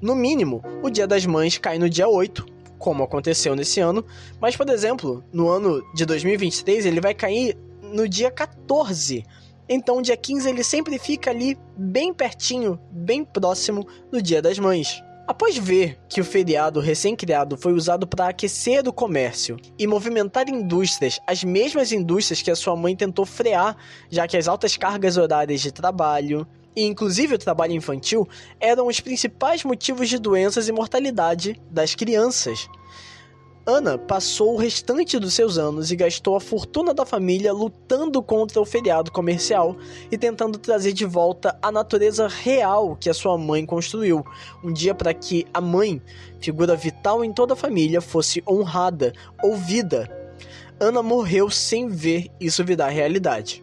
No 0.00 0.14
mínimo, 0.14 0.62
o 0.82 0.90
Dia 0.90 1.06
das 1.06 1.24
Mães 1.24 1.58
cai 1.58 1.78
no 1.78 1.88
dia 1.88 2.08
8, 2.08 2.44
como 2.84 3.02
aconteceu 3.02 3.56
nesse 3.56 3.80
ano, 3.80 4.04
mas 4.38 4.54
por 4.54 4.68
exemplo, 4.68 5.24
no 5.32 5.48
ano 5.48 5.82
de 5.94 6.04
2023 6.04 6.84
ele 6.84 7.00
vai 7.00 7.14
cair 7.14 7.56
no 7.82 8.06
dia 8.06 8.30
14 8.30 9.24
então, 9.66 10.02
dia 10.02 10.14
15 10.14 10.46
ele 10.46 10.62
sempre 10.62 10.98
fica 10.98 11.30
ali 11.30 11.56
bem 11.74 12.12
pertinho, 12.12 12.78
bem 12.90 13.24
próximo 13.24 13.88
do 14.12 14.20
Dia 14.20 14.42
das 14.42 14.58
Mães. 14.58 15.02
Após 15.26 15.56
ver 15.56 15.98
que 16.06 16.20
o 16.20 16.24
feriado 16.24 16.80
recém-criado 16.80 17.56
foi 17.56 17.72
usado 17.72 18.06
para 18.06 18.28
aquecer 18.28 18.86
o 18.86 18.92
comércio 18.92 19.56
e 19.78 19.86
movimentar 19.86 20.50
indústrias, 20.50 21.18
as 21.26 21.42
mesmas 21.42 21.92
indústrias 21.92 22.42
que 22.42 22.50
a 22.50 22.56
sua 22.56 22.76
mãe 22.76 22.94
tentou 22.94 23.24
frear, 23.24 23.74
já 24.10 24.28
que 24.28 24.36
as 24.36 24.46
altas 24.46 24.76
cargas 24.76 25.16
horárias 25.16 25.62
de 25.62 25.72
trabalho 25.72 26.46
e 26.76 26.84
inclusive 26.84 27.34
o 27.34 27.38
trabalho 27.38 27.72
infantil 27.72 28.28
eram 28.60 28.86
os 28.86 29.00
principais 29.00 29.64
motivos 29.64 30.08
de 30.08 30.18
doenças 30.18 30.68
e 30.68 30.72
mortalidade 30.72 31.60
das 31.70 31.94
crianças. 31.94 32.68
Ana 33.66 33.96
passou 33.96 34.52
o 34.52 34.58
restante 34.58 35.18
dos 35.18 35.32
seus 35.32 35.56
anos 35.56 35.90
e 35.90 35.96
gastou 35.96 36.36
a 36.36 36.40
fortuna 36.40 36.92
da 36.92 37.06
família 37.06 37.50
lutando 37.50 38.22
contra 38.22 38.60
o 38.60 38.64
feriado 38.64 39.10
comercial 39.10 39.74
e 40.10 40.18
tentando 40.18 40.58
trazer 40.58 40.92
de 40.92 41.06
volta 41.06 41.58
a 41.62 41.72
natureza 41.72 42.28
real 42.28 42.94
que 42.94 43.08
a 43.08 43.14
sua 43.14 43.38
mãe 43.38 43.64
construiu. 43.64 44.22
Um 44.62 44.70
dia 44.70 44.94
para 44.94 45.14
que 45.14 45.46
a 45.54 45.62
mãe, 45.62 46.02
figura 46.40 46.76
vital 46.76 47.24
em 47.24 47.32
toda 47.32 47.54
a 47.54 47.56
família, 47.56 48.02
fosse 48.02 48.42
honrada, 48.46 49.14
ouvida. 49.42 50.10
Ana 50.78 51.02
morreu 51.02 51.48
sem 51.48 51.88
ver 51.88 52.30
isso 52.38 52.62
virar 52.62 52.88
realidade. 52.88 53.62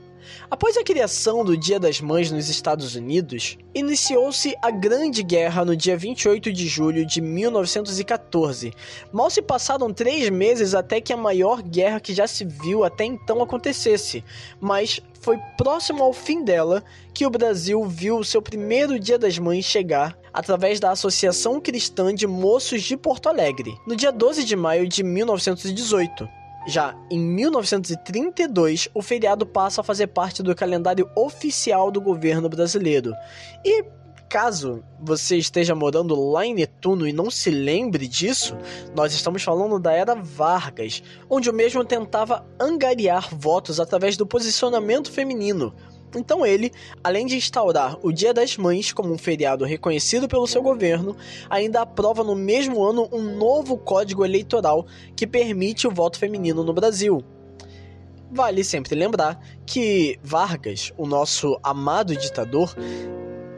Após 0.50 0.76
a 0.78 0.84
criação 0.84 1.46
do 1.46 1.56
Dia 1.56 1.80
das 1.80 2.02
Mães 2.02 2.32
nos 2.32 2.50
Estados 2.50 2.96
Unidos, 2.96 3.58
iniciou-se 3.74 4.56
a 4.62 4.70
Grande 4.70 5.24
Guerra 5.24 5.64
no 5.64 5.76
dia 5.76 5.96
28 5.96 6.52
de 6.52 6.68
julho 6.68 7.06
de 7.06 7.22
1914. 7.22 8.74
Mal 9.12 9.30
se 9.30 9.42
passaram 9.42 9.94
três 9.94 10.30
meses 10.30 10.76
até 10.76 11.00
que 11.00 11.14
a 11.14 11.18
maior 11.18 11.62
guerra 11.62 12.00
que 12.00 12.14
já 12.14 12.28
se 12.28 12.44
viu 12.46 12.84
até 12.84 13.06
então 13.06 13.42
acontecesse, 13.42 14.24
mas 14.60 15.00
foi 15.22 15.38
próximo 15.58 16.04
ao 16.04 16.14
fim 16.14 16.44
dela 16.44 16.84
que 17.14 17.26
o 17.26 17.30
Brasil 17.30 17.84
viu 17.86 18.18
o 18.18 18.26
seu 18.26 18.42
primeiro 18.42 19.00
Dia 19.00 19.20
das 19.20 19.38
Mães 19.38 19.66
chegar 19.66 20.18
através 20.34 20.80
da 20.80 20.92
Associação 20.92 21.60
Cristã 21.60 22.14
de 22.14 22.26
Moços 22.26 22.84
de 22.84 22.98
Porto 22.98 23.30
Alegre, 23.30 23.78
no 23.86 23.96
dia 23.96 24.12
12 24.12 24.44
de 24.44 24.56
maio 24.56 24.88
de 24.88 25.04
1918. 25.04 26.41
Já 26.68 26.96
em 27.10 27.20
1932, 27.20 28.90
o 28.94 29.02
feriado 29.02 29.46
passa 29.46 29.82
a 29.82 29.84
fazer 29.84 30.08
parte 30.08 30.44
do 30.44 30.56
calendário 30.56 31.10
oficial 31.16 31.90
do 31.90 32.00
governo 32.00 32.48
brasileiro. 32.48 33.14
E 33.66 33.84
caso 34.30 34.82
você 34.98 35.36
esteja 35.36 35.76
morando 35.76 36.16
lá 36.16 36.46
em 36.46 36.54
Netuno 36.54 37.06
e 37.06 37.12
não 37.12 37.30
se 37.30 37.52
lembre 37.52 38.08
disso, 38.08 38.56
nós 38.96 39.14
estamos 39.14 39.44
falando 39.44 39.78
da 39.78 39.92
era 39.92 40.16
Vargas, 40.16 41.04
onde 41.30 41.50
o 41.50 41.54
mesmo 41.54 41.84
tentava 41.84 42.46
angariar 42.58 43.28
votos 43.36 43.78
através 43.78 44.16
do 44.16 44.26
posicionamento 44.26 45.12
feminino. 45.12 45.76
Então 46.16 46.46
ele, 46.46 46.72
além 47.04 47.26
de 47.26 47.36
instaurar 47.36 47.98
o 48.02 48.12
Dia 48.12 48.34
das 48.34 48.58
Mães 48.58 48.92
como 48.92 49.14
um 49.14 49.18
feriado 49.18 49.66
reconhecido 49.66 50.28
pelo 50.28 50.48
seu 50.48 50.62
governo, 50.62 51.16
ainda 51.50 51.82
aprova 51.82 52.24
no 52.24 52.36
mesmo 52.36 52.84
ano 52.84 53.08
um 53.12 53.22
novo 53.38 53.78
código 53.78 54.26
eleitoral 54.26 54.86
que 55.16 55.26
permite 55.26 55.88
o 55.88 55.92
voto 55.92 56.18
feminino 56.18 56.64
no 56.64 56.74
Brasil. 56.74 57.24
Vale 58.34 58.64
sempre 58.64 58.96
lembrar 58.96 59.42
que 59.66 60.18
Vargas, 60.24 60.94
o 60.98 61.06
nosso 61.06 61.60
amado 61.62 62.16
ditador, 62.16 62.74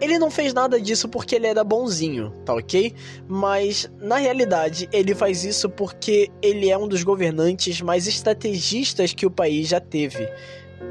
ele 0.02 0.20
não 0.20 0.30
fez 0.30 0.54
nada 0.54 0.82
disso 0.82 1.08
porque 1.08 1.36
ele 1.36 1.48
era 1.48 1.64
bonzinho, 1.64 2.32
tá 2.44 2.54
ok? 2.54 2.94
Mas 3.28 3.90
na 4.02 4.18
realidade 4.18 4.90
ele 4.92 5.16
faz 5.16 5.46
isso 5.46 5.70
porque 5.70 6.30
ele 6.42 6.70
é 6.70 6.78
um 6.78 6.88
dos 6.88 7.04
governantes 7.04 7.82
mais 7.82 8.08
estrategistas 8.08 9.14
que 9.14 9.26
o 9.26 9.32
país 9.32 9.68
já 9.68 9.80
teve. 9.80 10.28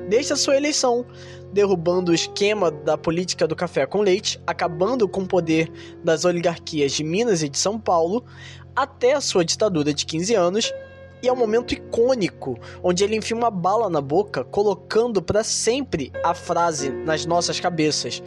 Desde 0.09 0.33
a 0.33 0.37
sua 0.37 0.57
eleição, 0.57 1.05
derrubando 1.53 2.11
o 2.11 2.15
esquema 2.15 2.71
da 2.71 2.97
política 2.97 3.47
do 3.47 3.55
café 3.55 3.87
com 3.87 4.01
leite, 4.01 4.41
acabando 4.47 5.07
com 5.07 5.23
o 5.23 5.29
poder 5.29 5.71
das 6.03 6.25
oligarquias 6.25 6.93
de 6.93 7.05
Minas 7.05 7.43
e 7.43 7.49
de 7.49 7.59
São 7.59 7.79
Paulo, 7.79 8.25
até 8.75 9.13
a 9.13 9.21
sua 9.21 9.45
ditadura 9.45 9.93
de 9.93 10.07
15 10.07 10.35
anos, 10.35 10.73
e 11.23 11.29
é 11.29 11.33
um 11.33 11.37
momento 11.37 11.73
icônico 11.73 12.59
onde 12.83 13.05
ele 13.05 13.17
enfia 13.17 13.37
uma 13.37 13.51
bala 13.51 13.89
na 13.89 14.01
boca, 14.01 14.43
colocando 14.43 15.23
para 15.23 15.45
sempre 15.45 16.11
a 16.25 16.35
frase 16.35 16.91
nas 16.91 17.25
nossas 17.25 17.61
cabeças: 17.61 18.21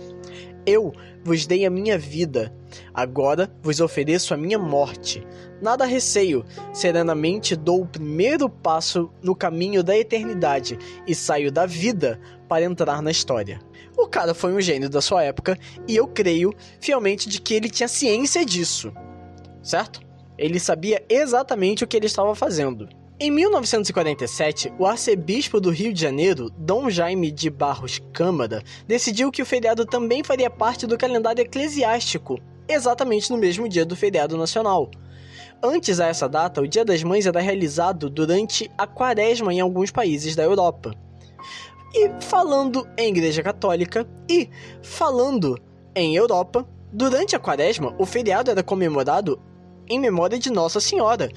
Eu 0.66 0.94
vos 1.22 1.46
dei 1.46 1.66
a 1.66 1.70
minha 1.70 1.98
vida, 1.98 2.54
agora 2.94 3.52
vos 3.62 3.82
ofereço 3.82 4.34
a 4.34 4.38
minha 4.38 4.58
morte. 4.58 5.28
Nada 5.62 5.84
receio, 5.84 6.46
serenamente 6.72 7.56
dou 7.56 7.82
o 7.82 7.88
primeiro 7.88 8.48
passo 8.48 9.12
no 9.22 9.36
caminho 9.36 9.84
da 9.84 9.98
eternidade 9.98 10.78
e 11.06 11.14
saio 11.14 11.52
da 11.52 11.66
vida 11.66 12.20
para 12.48 12.66
entrar 12.66 13.02
na 13.02 13.12
história. 13.12 13.60
O 13.98 14.08
cara 14.08 14.34
foi 14.34 14.54
um 14.54 14.62
gênio 14.62 14.90
da 14.90 15.02
sua 15.02 15.24
época 15.24 15.58
e 15.88 15.96
eu 15.96 16.08
creio 16.08 16.54
fielmente 16.80 17.30
de 17.30 17.40
que 17.40 17.54
ele 17.54 17.70
tinha 17.70 17.88
ciência 17.88 18.46
disso, 18.46 18.94
certo? 19.64 20.02
Ele 20.38 20.60
sabia 20.60 21.04
exatamente 21.08 21.84
o 21.84 21.88
que 21.88 21.96
ele 21.96 22.08
estava 22.08 22.36
fazendo. 22.36 22.90
Em 23.18 23.32
1947, 23.32 24.74
o 24.78 24.86
arcebispo 24.86 25.62
do 25.62 25.70
Rio 25.70 25.94
de 25.94 26.02
Janeiro, 26.02 26.50
Dom 26.58 26.90
Jaime 26.90 27.32
de 27.32 27.50
Barros 27.50 28.02
Câmara, 28.12 28.62
decidiu 28.86 29.32
que 29.32 29.42
o 29.42 29.46
feriado 29.46 29.86
também 29.86 30.22
faria 30.22 30.50
parte 30.50 30.86
do 30.86 30.98
calendário 30.98 31.42
eclesiástico, 31.42 32.38
exatamente 32.68 33.32
no 33.32 33.38
mesmo 33.38 33.70
dia 33.70 33.86
do 33.86 33.96
feriado 33.96 34.38
nacional. 34.38 34.92
Antes 35.64 36.02
a 36.02 36.08
essa 36.08 36.28
data, 36.28 36.62
o 36.62 36.68
Dia 36.68 36.84
das 36.84 37.04
Mães 37.04 37.26
era 37.26 37.40
realizado 37.40 38.10
durante 38.10 38.70
a 38.78 38.86
quaresma 38.86 39.54
em 39.54 39.62
alguns 39.62 39.92
países 39.92 40.36
da 40.36 40.44
Europa. 40.44 40.94
E 41.98 42.12
falando 42.20 42.86
em 42.98 43.08
Igreja 43.08 43.42
Católica 43.42 44.06
e 44.30 44.50
falando 44.82 45.58
em 45.96 46.14
Europa, 46.14 46.68
durante 46.92 47.38
a 47.38 47.40
quaresma, 47.40 47.96
o 47.98 48.06
feriado 48.06 48.52
era 48.52 48.62
comemorado 48.62 49.42
em 49.88 49.98
memória 49.98 50.38
de 50.38 50.52
Nossa 50.52 50.82
Senhora. 50.82 51.30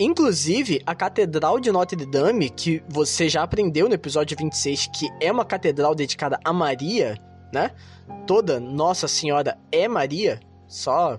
Inclusive, 0.00 0.80
a 0.86 0.94
Catedral 0.94 1.60
de 1.60 1.70
Notre 1.70 2.06
Dame, 2.06 2.48
que 2.48 2.82
você 2.88 3.28
já 3.28 3.42
aprendeu 3.42 3.88
no 3.88 3.94
episódio 3.94 4.34
26, 4.38 4.86
que 4.86 5.06
é 5.20 5.30
uma 5.30 5.44
catedral 5.44 5.94
dedicada 5.94 6.40
a 6.42 6.50
Maria, 6.50 7.18
né? 7.52 7.72
Toda 8.26 8.58
Nossa 8.58 9.06
Senhora 9.06 9.58
é 9.70 9.86
Maria, 9.86 10.40
só 10.66 11.18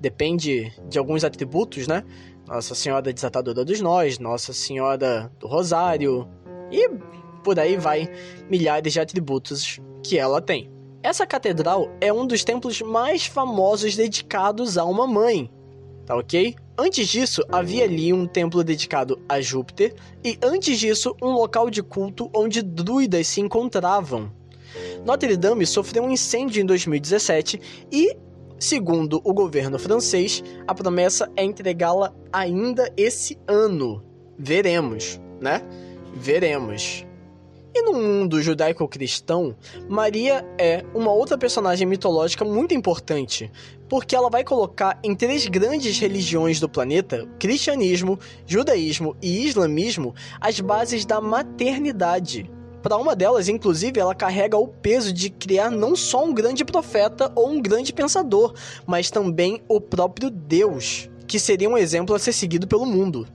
depende 0.00 0.72
de 0.88 0.98
alguns 0.98 1.22
atributos, 1.22 1.86
né? 1.86 2.02
Nossa 2.48 2.74
Senhora 2.74 3.12
Desatadora 3.12 3.64
dos 3.64 3.80
Nós, 3.80 4.18
Nossa 4.18 4.52
Senhora 4.52 5.30
do 5.38 5.46
Rosário 5.46 6.28
e 6.72 6.90
por 7.42 7.58
aí 7.58 7.76
vai 7.76 8.08
milhares 8.48 8.92
de 8.92 9.00
atributos 9.00 9.80
que 10.02 10.18
ela 10.18 10.40
tem. 10.40 10.70
Essa 11.02 11.26
catedral 11.26 11.90
é 12.00 12.12
um 12.12 12.26
dos 12.26 12.44
templos 12.44 12.80
mais 12.80 13.26
famosos 13.26 13.96
dedicados 13.96 14.78
a 14.78 14.84
uma 14.84 15.06
mãe, 15.06 15.50
tá 16.06 16.16
ok? 16.16 16.54
Antes 16.78 17.08
disso, 17.08 17.42
havia 17.50 17.84
ali 17.84 18.12
um 18.12 18.26
templo 18.26 18.62
dedicado 18.62 19.20
a 19.28 19.40
Júpiter, 19.40 19.94
e 20.24 20.38
antes 20.42 20.78
disso, 20.78 21.14
um 21.20 21.32
local 21.32 21.68
de 21.68 21.82
culto 21.82 22.30
onde 22.34 22.62
druidas 22.62 23.26
se 23.26 23.40
encontravam. 23.40 24.30
Notre 25.04 25.36
Dame 25.36 25.66
sofreu 25.66 26.04
um 26.04 26.10
incêndio 26.10 26.62
em 26.62 26.66
2017 26.66 27.60
e, 27.90 28.16
segundo 28.58 29.20
o 29.24 29.34
governo 29.34 29.78
francês, 29.78 30.42
a 30.66 30.74
promessa 30.74 31.30
é 31.36 31.44
entregá-la 31.44 32.14
ainda 32.32 32.90
esse 32.96 33.38
ano. 33.46 34.02
Veremos, 34.38 35.20
né? 35.40 35.62
Veremos. 36.14 37.04
E 37.74 37.82
no 37.82 37.94
mundo 37.94 38.42
judaico-cristão, 38.42 39.56
Maria 39.88 40.44
é 40.58 40.84
uma 40.94 41.10
outra 41.10 41.38
personagem 41.38 41.86
mitológica 41.86 42.44
muito 42.44 42.74
importante, 42.74 43.50
porque 43.88 44.14
ela 44.14 44.28
vai 44.28 44.44
colocar 44.44 44.98
em 45.02 45.14
três 45.14 45.46
grandes 45.46 45.98
religiões 45.98 46.60
do 46.60 46.68
planeta, 46.68 47.26
cristianismo, 47.38 48.18
judaísmo 48.46 49.16
e 49.22 49.46
islamismo, 49.46 50.14
as 50.38 50.60
bases 50.60 51.06
da 51.06 51.18
maternidade. 51.18 52.50
Para 52.82 52.98
uma 52.98 53.16
delas, 53.16 53.48
inclusive, 53.48 53.98
ela 53.98 54.14
carrega 54.14 54.58
o 54.58 54.68
peso 54.68 55.10
de 55.10 55.30
criar 55.30 55.70
não 55.70 55.96
só 55.96 56.26
um 56.26 56.34
grande 56.34 56.66
profeta 56.66 57.32
ou 57.34 57.48
um 57.48 57.62
grande 57.62 57.90
pensador, 57.90 58.52
mas 58.86 59.10
também 59.10 59.62
o 59.66 59.80
próprio 59.80 60.28
Deus, 60.28 61.08
que 61.26 61.38
seria 61.38 61.70
um 61.70 61.78
exemplo 61.78 62.14
a 62.14 62.18
ser 62.18 62.34
seguido 62.34 62.66
pelo 62.66 62.84
mundo. 62.84 63.26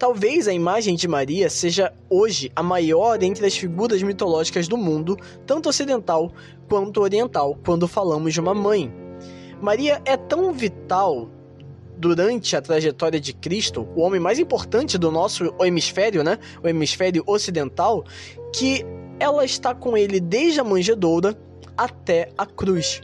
Talvez 0.00 0.48
a 0.48 0.52
imagem 0.54 0.96
de 0.96 1.06
Maria 1.06 1.50
seja 1.50 1.92
hoje 2.08 2.50
a 2.56 2.62
maior 2.62 3.22
entre 3.22 3.44
as 3.44 3.54
figuras 3.54 4.02
mitológicas 4.02 4.66
do 4.66 4.78
mundo, 4.78 5.14
tanto 5.44 5.68
ocidental 5.68 6.32
quanto 6.70 7.02
oriental, 7.02 7.54
quando 7.66 7.86
falamos 7.86 8.32
de 8.32 8.40
uma 8.40 8.54
mãe. 8.54 8.90
Maria 9.60 10.00
é 10.06 10.16
tão 10.16 10.54
vital 10.54 11.28
durante 11.98 12.56
a 12.56 12.62
trajetória 12.62 13.20
de 13.20 13.34
Cristo, 13.34 13.86
o 13.94 14.00
homem 14.00 14.18
mais 14.18 14.38
importante 14.38 14.96
do 14.96 15.12
nosso 15.12 15.54
hemisfério, 15.60 16.24
né? 16.24 16.38
O 16.64 16.66
hemisfério 16.66 17.22
ocidental, 17.26 18.02
que 18.54 18.82
ela 19.18 19.44
está 19.44 19.74
com 19.74 19.98
ele 19.98 20.18
desde 20.18 20.60
a 20.60 20.64
manjedoura 20.64 21.38
até 21.76 22.30
a 22.38 22.46
cruz. 22.46 23.02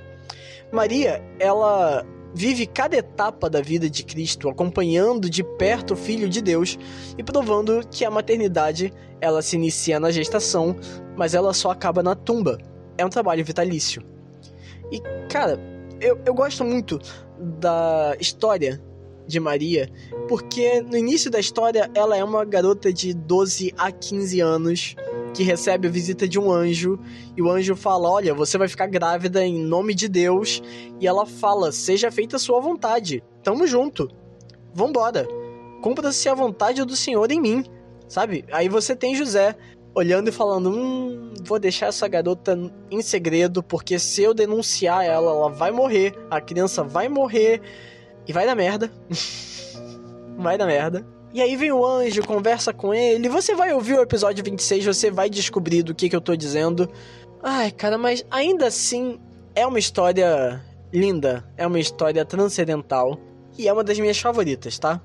Maria, 0.73 1.23
ela 1.39 2.07
vive 2.37 2.66
cada 2.66 2.94
etapa 2.94 3.49
da 3.49 3.62
vida 3.62 3.88
de 3.88 4.05
Cristo, 4.05 4.51
acompanhando 4.51 5.31
de 5.31 5.42
perto 5.42 5.94
o 5.94 5.96
Filho 5.96 6.29
de 6.29 6.42
Deus 6.42 6.79
e 7.16 7.22
provando 7.22 7.81
que 7.90 8.05
a 8.05 8.11
maternidade 8.11 8.92
ela 9.22 9.40
se 9.40 9.57
inicia 9.57 9.99
na 9.99 10.11
gestação, 10.11 10.77
mas 11.16 11.33
ela 11.33 11.55
só 11.55 11.70
acaba 11.70 12.03
na 12.03 12.14
tumba. 12.14 12.59
É 12.99 13.07
um 13.07 13.09
trabalho 13.09 13.42
vitalício. 13.42 14.03
E, 14.92 15.01
cara, 15.31 15.59
eu, 15.99 16.20
eu 16.27 16.35
gosto 16.35 16.62
muito 16.62 17.01
da 17.38 18.14
história 18.20 18.83
de 19.27 19.41
Maria, 19.41 19.91
porque 20.29 20.81
no 20.81 20.97
início 20.97 21.31
da 21.31 21.41
história 21.41 21.91
ela 21.95 22.17
é 22.17 22.23
uma 22.23 22.45
garota 22.45 22.93
de 22.93 23.12
12 23.12 23.75
a 23.77 23.91
15 23.91 24.41
anos 24.41 24.97
que 25.35 25.43
recebe 25.43 25.87
a 25.87 25.91
visita 25.91 26.27
de 26.27 26.39
um 26.39 26.51
anjo 26.51 26.99
e 27.37 27.43
o 27.43 27.51
anjo 27.51 27.77
fala: 27.77 28.11
Olha, 28.11 28.33
você 28.33 28.57
vai 28.57 28.69
ficar 28.69 28.87
grávida 28.87 29.45
em 29.45 29.59
nome 29.59 29.95
de 29.95 30.09
Deus. 30.09 30.62
E 30.99 31.07
ela 31.07 31.27
fala: 31.27 31.71
Seja 31.71 32.11
feita 32.11 32.37
a 32.37 32.39
sua 32.39 32.61
vontade, 32.61 33.23
tamo 33.43 33.67
junto, 33.67 34.09
vambora, 34.73 35.29
cumpra-se 35.83 36.29
a 36.29 36.35
vontade 36.35 36.83
do 36.85 36.97
Senhor 36.97 37.31
em 37.31 37.41
mim, 37.41 37.65
sabe? 38.09 38.45
Aí 38.51 38.69
você 38.69 38.97
tem 38.97 39.15
José 39.15 39.55
olhando 39.95 40.29
e 40.29 40.33
falando: 40.33 40.71
Hum, 40.71 41.35
vou 41.45 41.59
deixar 41.59 41.87
essa 41.87 42.09
garota 42.09 42.59
em 42.91 43.03
segredo, 43.03 43.62
porque 43.62 43.99
se 43.99 44.23
eu 44.23 44.33
denunciar 44.33 45.05
ela, 45.05 45.33
ela 45.33 45.51
vai 45.51 45.71
morrer, 45.71 46.15
a 46.31 46.41
criança 46.41 46.83
vai 46.83 47.09
morrer 47.09 47.61
e 48.27 48.33
vai 48.33 48.47
dar 48.47 48.55
merda. 48.55 48.91
vai 50.37 50.59
dar 50.59 50.67
merda. 50.67 51.07
E 51.33 51.43
aí 51.43 51.55
vem 51.57 51.71
o 51.71 51.85
anjo, 51.85 52.23
conversa 52.23 52.73
com 52.73 52.95
ele. 52.95 53.29
Você 53.29 53.55
vai 53.55 53.73
ouvir 53.73 53.95
o 53.95 54.03
episódio 54.03 54.43
26, 54.43 54.87
você 54.87 55.11
vai 55.11 55.29
descobrir 55.29 55.83
do 55.83 55.95
que, 55.95 56.09
que 56.09 56.17
eu 56.17 56.21
tô 56.21 56.35
dizendo. 56.35 56.91
Ai, 57.43 57.71
cara, 57.71 57.99
mas 57.99 58.25
ainda 58.31 58.67
assim 58.67 59.21
é 59.55 59.67
uma 59.67 59.79
história 59.79 60.65
linda, 60.93 61.45
é 61.57 61.67
uma 61.67 61.79
história 61.79 62.25
transcendental 62.25 63.19
e 63.59 63.69
é 63.69 63.73
uma 63.73 63.85
das 63.85 63.99
minhas 63.99 64.19
favoritas, 64.19 64.79
tá? 64.79 65.01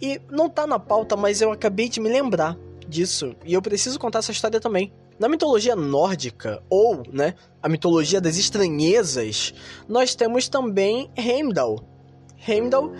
E 0.00 0.20
não 0.30 0.48
tá 0.48 0.66
na 0.66 0.78
pauta, 0.78 1.16
mas 1.16 1.40
eu 1.40 1.50
acabei 1.50 1.88
de 1.88 2.00
me 2.00 2.08
lembrar 2.08 2.56
disso 2.86 3.34
e 3.44 3.54
eu 3.54 3.60
preciso 3.60 3.98
contar 3.98 4.20
essa 4.20 4.32
história 4.32 4.60
também. 4.60 4.92
Na 5.18 5.28
mitologia 5.28 5.74
nórdica, 5.74 6.62
ou, 6.70 7.02
né, 7.12 7.34
a 7.60 7.68
mitologia 7.68 8.20
das 8.20 8.36
estranhezas, 8.36 9.52
nós 9.88 10.14
temos 10.14 10.48
também 10.48 11.10
Heimdall. 11.16 11.97
Heimdall 12.46 12.92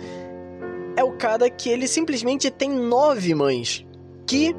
é 0.95 1.03
o 1.03 1.13
cara 1.13 1.49
que 1.49 1.69
ele 1.69 1.87
simplesmente 1.87 2.49
tem 2.51 2.69
nove 2.69 3.33
mães. 3.33 3.85
que, 4.27 4.55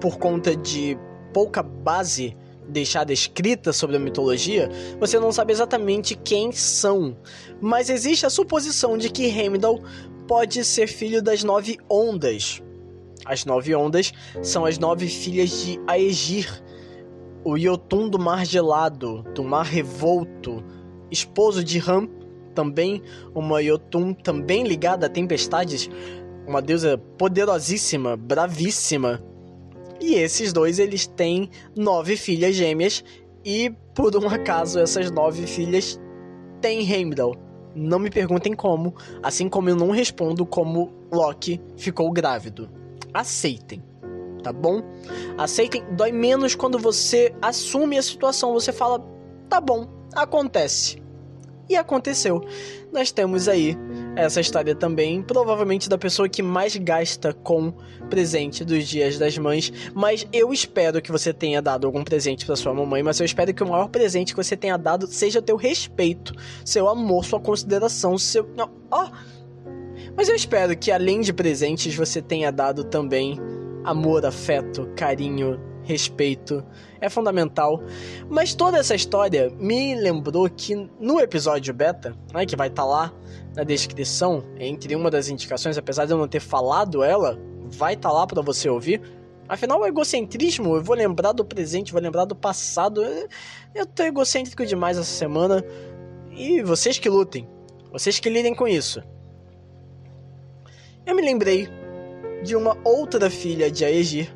por 0.00 0.18
conta 0.18 0.56
de 0.56 0.98
pouca 1.32 1.62
base 1.62 2.36
deixada 2.68 3.12
escrita 3.12 3.72
sobre 3.72 3.96
a 3.96 4.00
mitologia, 4.00 4.68
você 4.98 5.20
não 5.20 5.30
sabe 5.30 5.52
exatamente 5.52 6.16
quem 6.16 6.50
são. 6.50 7.16
Mas 7.60 7.88
existe 7.88 8.26
a 8.26 8.30
suposição 8.30 8.98
de 8.98 9.08
que 9.08 9.26
Heimdall 9.26 9.80
pode 10.26 10.64
ser 10.64 10.88
filho 10.88 11.22
das 11.22 11.44
nove 11.44 11.78
ondas. 11.88 12.60
As 13.24 13.44
nove 13.44 13.74
ondas 13.74 14.12
são 14.42 14.64
as 14.64 14.78
nove 14.78 15.06
filhas 15.06 15.50
de 15.64 15.80
Aegir, 15.86 16.62
o 17.44 17.56
Jotun 17.56 18.08
do 18.08 18.18
Mar 18.18 18.44
Gelado, 18.44 19.22
do 19.34 19.44
Mar 19.44 19.66
Revolto, 19.66 20.64
esposo 21.10 21.62
de 21.62 21.78
Ram, 21.78 22.08
também 22.54 23.02
uma 23.34 23.62
Jotun 23.62 24.14
também 24.14 24.64
ligada 24.64 25.06
a 25.06 25.10
tempestades, 25.10 25.90
uma 26.46 26.62
deusa 26.62 26.96
poderosíssima, 27.18 28.16
bravíssima. 28.16 29.22
E 30.00 30.14
esses 30.14 30.52
dois 30.52 30.78
eles 30.78 31.06
têm 31.06 31.50
nove 31.76 32.16
filhas 32.16 32.54
gêmeas 32.54 33.04
e 33.44 33.72
por 33.94 34.14
um 34.16 34.28
acaso 34.28 34.78
essas 34.78 35.10
nove 35.10 35.46
filhas 35.46 36.00
têm 36.60 36.88
Heimdall. 36.90 37.36
Não 37.74 37.98
me 37.98 38.08
perguntem 38.08 38.54
como, 38.54 38.94
assim 39.22 39.48
como 39.48 39.68
eu 39.68 39.76
não 39.76 39.90
respondo 39.90 40.46
como 40.46 40.92
Loki 41.12 41.60
ficou 41.76 42.10
grávido. 42.12 42.70
Aceitem 43.12 43.82
tá 44.44 44.52
bom? 44.52 44.82
Aceitem, 45.38 45.82
dói 45.92 46.12
menos 46.12 46.54
quando 46.54 46.78
você 46.78 47.34
assume 47.40 47.96
a 47.96 48.02
situação, 48.02 48.52
você 48.52 48.72
fala, 48.72 49.02
tá 49.48 49.60
bom, 49.60 49.88
acontece. 50.14 51.02
E 51.68 51.76
aconteceu. 51.76 52.44
Nós 52.92 53.10
temos 53.10 53.48
aí 53.48 53.76
essa 54.16 54.40
história 54.40 54.74
também, 54.74 55.22
provavelmente 55.22 55.88
da 55.88 55.96
pessoa 55.96 56.28
que 56.28 56.42
mais 56.42 56.76
gasta 56.76 57.32
com 57.32 57.72
presente 58.10 58.64
dos 58.64 58.86
dias 58.86 59.18
das 59.18 59.36
mães. 59.38 59.72
Mas 59.94 60.26
eu 60.32 60.52
espero 60.52 61.00
que 61.00 61.10
você 61.10 61.32
tenha 61.32 61.62
dado 61.62 61.86
algum 61.86 62.04
presente 62.04 62.44
para 62.44 62.56
sua 62.56 62.74
mamãe. 62.74 63.02
Mas 63.02 63.18
eu 63.18 63.26
espero 63.26 63.54
que 63.54 63.62
o 63.62 63.68
maior 63.68 63.88
presente 63.88 64.34
que 64.34 64.42
você 64.42 64.56
tenha 64.56 64.76
dado 64.76 65.06
seja 65.06 65.38
o 65.38 65.42
teu 65.42 65.56
respeito, 65.56 66.34
seu 66.64 66.88
amor, 66.88 67.24
sua 67.24 67.40
consideração, 67.40 68.18
seu. 68.18 68.48
Ó! 68.90 69.08
Oh. 69.08 69.34
Mas 70.16 70.28
eu 70.28 70.34
espero 70.34 70.76
que 70.76 70.92
além 70.92 71.20
de 71.20 71.32
presentes 71.32 71.94
você 71.94 72.22
tenha 72.22 72.52
dado 72.52 72.84
também 72.84 73.40
amor, 73.84 74.24
afeto, 74.24 74.88
carinho, 74.96 75.60
respeito 75.84 76.64
é 77.00 77.08
fundamental. 77.08 77.82
Mas 78.28 78.54
toda 78.54 78.78
essa 78.78 78.94
história 78.94 79.50
me 79.58 79.94
lembrou 79.94 80.48
que 80.48 80.74
no 80.98 81.20
episódio 81.20 81.72
beta, 81.72 82.16
né, 82.32 82.44
que 82.44 82.56
vai 82.56 82.68
estar 82.68 82.82
tá 82.82 82.88
lá 82.88 83.12
na 83.54 83.62
descrição, 83.62 84.44
entre 84.58 84.96
uma 84.96 85.10
das 85.10 85.28
indicações, 85.28 85.78
apesar 85.78 86.06
de 86.06 86.12
eu 86.12 86.18
não 86.18 86.26
ter 86.26 86.40
falado 86.40 87.02
ela, 87.02 87.38
vai 87.70 87.94
estar 87.94 88.08
tá 88.08 88.14
lá 88.14 88.26
para 88.26 88.42
você 88.42 88.68
ouvir. 88.68 89.00
Afinal, 89.48 89.80
o 89.80 89.86
egocentrismo, 89.86 90.74
eu 90.76 90.82
vou 90.82 90.96
lembrar 90.96 91.32
do 91.32 91.44
presente, 91.44 91.92
vou 91.92 92.00
lembrar 92.00 92.24
do 92.24 92.34
passado. 92.34 93.02
Eu 93.74 93.86
tô 93.86 94.02
egocêntrico 94.02 94.64
demais 94.64 94.96
essa 94.96 95.10
semana. 95.10 95.62
E 96.32 96.62
vocês 96.62 96.98
que 96.98 97.08
lutem, 97.08 97.46
vocês 97.92 98.18
que 98.18 98.28
lidem 98.30 98.54
com 98.54 98.66
isso. 98.66 99.02
Eu 101.06 101.14
me 101.14 101.20
lembrei 101.20 101.68
de 102.42 102.56
uma 102.56 102.76
outra 102.82 103.28
filha 103.28 103.70
de 103.70 103.84
Aegir, 103.84 104.33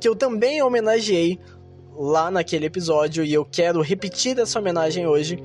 que 0.00 0.08
eu 0.08 0.16
também 0.16 0.62
homenageei 0.62 1.38
lá 1.96 2.30
naquele 2.30 2.66
episódio 2.66 3.22
e 3.22 3.32
eu 3.32 3.44
quero 3.44 3.82
repetir 3.82 4.38
essa 4.38 4.58
homenagem 4.58 5.06
hoje, 5.06 5.38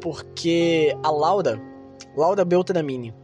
porque 0.00 0.96
a 1.02 1.10
Laura, 1.10 1.60
Laura 2.16 2.44
Beltramini, 2.44 3.14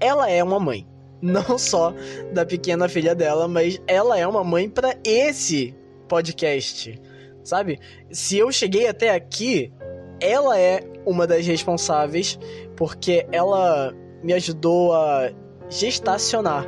ela 0.00 0.28
é 0.28 0.42
uma 0.42 0.58
mãe, 0.58 0.86
não 1.22 1.56
só 1.56 1.94
da 2.32 2.44
pequena 2.44 2.88
filha 2.88 3.14
dela, 3.14 3.46
mas 3.46 3.80
ela 3.86 4.18
é 4.18 4.26
uma 4.26 4.42
mãe 4.42 4.68
para 4.68 4.96
esse 5.04 5.74
podcast, 6.08 7.00
sabe? 7.44 7.78
Se 8.10 8.36
eu 8.36 8.50
cheguei 8.50 8.88
até 8.88 9.10
aqui, 9.10 9.72
ela 10.20 10.58
é 10.58 10.80
uma 11.06 11.26
das 11.26 11.46
responsáveis, 11.46 12.38
porque 12.74 13.26
ela 13.30 13.94
me 14.22 14.32
ajudou 14.32 14.92
a 14.92 15.30
gestacionar 15.68 16.66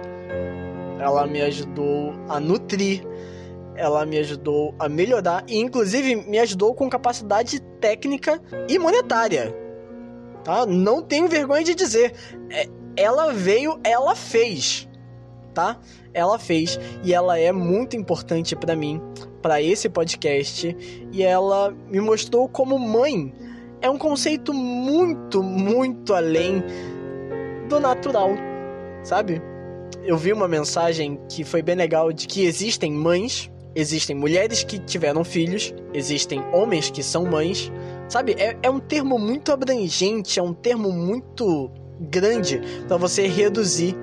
ela 0.98 1.26
me 1.26 1.40
ajudou 1.42 2.12
a 2.28 2.40
nutrir, 2.40 3.02
ela 3.74 4.04
me 4.04 4.18
ajudou 4.18 4.74
a 4.78 4.88
melhorar 4.88 5.44
e 5.46 5.58
inclusive 5.58 6.16
me 6.16 6.38
ajudou 6.38 6.74
com 6.74 6.90
capacidade 6.90 7.60
técnica 7.80 8.40
e 8.68 8.78
monetária. 8.78 9.54
Tá? 10.42 10.66
Não 10.66 11.02
tenho 11.02 11.28
vergonha 11.28 11.62
de 11.62 11.74
dizer. 11.74 12.14
É, 12.50 12.68
ela 12.96 13.32
veio, 13.32 13.78
ela 13.84 14.16
fez. 14.16 14.88
Tá? 15.54 15.78
Ela 16.12 16.38
fez 16.38 16.78
e 17.04 17.14
ela 17.14 17.38
é 17.38 17.52
muito 17.52 17.96
importante 17.96 18.56
para 18.56 18.74
mim, 18.74 19.00
para 19.42 19.62
esse 19.62 19.88
podcast, 19.88 20.76
e 21.12 21.22
ela 21.22 21.70
me 21.88 22.00
mostrou 22.00 22.48
como 22.48 22.78
mãe 22.78 23.32
é 23.80 23.88
um 23.88 23.98
conceito 23.98 24.52
muito, 24.52 25.42
muito 25.42 26.12
além 26.14 26.62
do 27.68 27.78
natural, 27.78 28.30
sabe? 29.02 29.40
Eu 30.04 30.16
vi 30.16 30.32
uma 30.32 30.48
mensagem 30.48 31.18
que 31.28 31.44
foi 31.44 31.62
bem 31.62 31.74
legal 31.74 32.12
de 32.12 32.26
que 32.26 32.44
existem 32.44 32.92
mães, 32.92 33.50
existem 33.74 34.16
mulheres 34.16 34.62
que 34.64 34.78
tiveram 34.78 35.22
filhos, 35.24 35.74
existem 35.92 36.42
homens 36.52 36.90
que 36.90 37.02
são 37.02 37.24
mães. 37.24 37.70
Sabe, 38.08 38.32
é, 38.38 38.56
é 38.62 38.70
um 38.70 38.80
termo 38.80 39.18
muito 39.18 39.52
abrangente, 39.52 40.38
é 40.38 40.42
um 40.42 40.54
termo 40.54 40.90
muito 40.90 41.70
grande 42.00 42.60
para 42.86 42.96
você 42.96 43.26
reduzir 43.26 43.94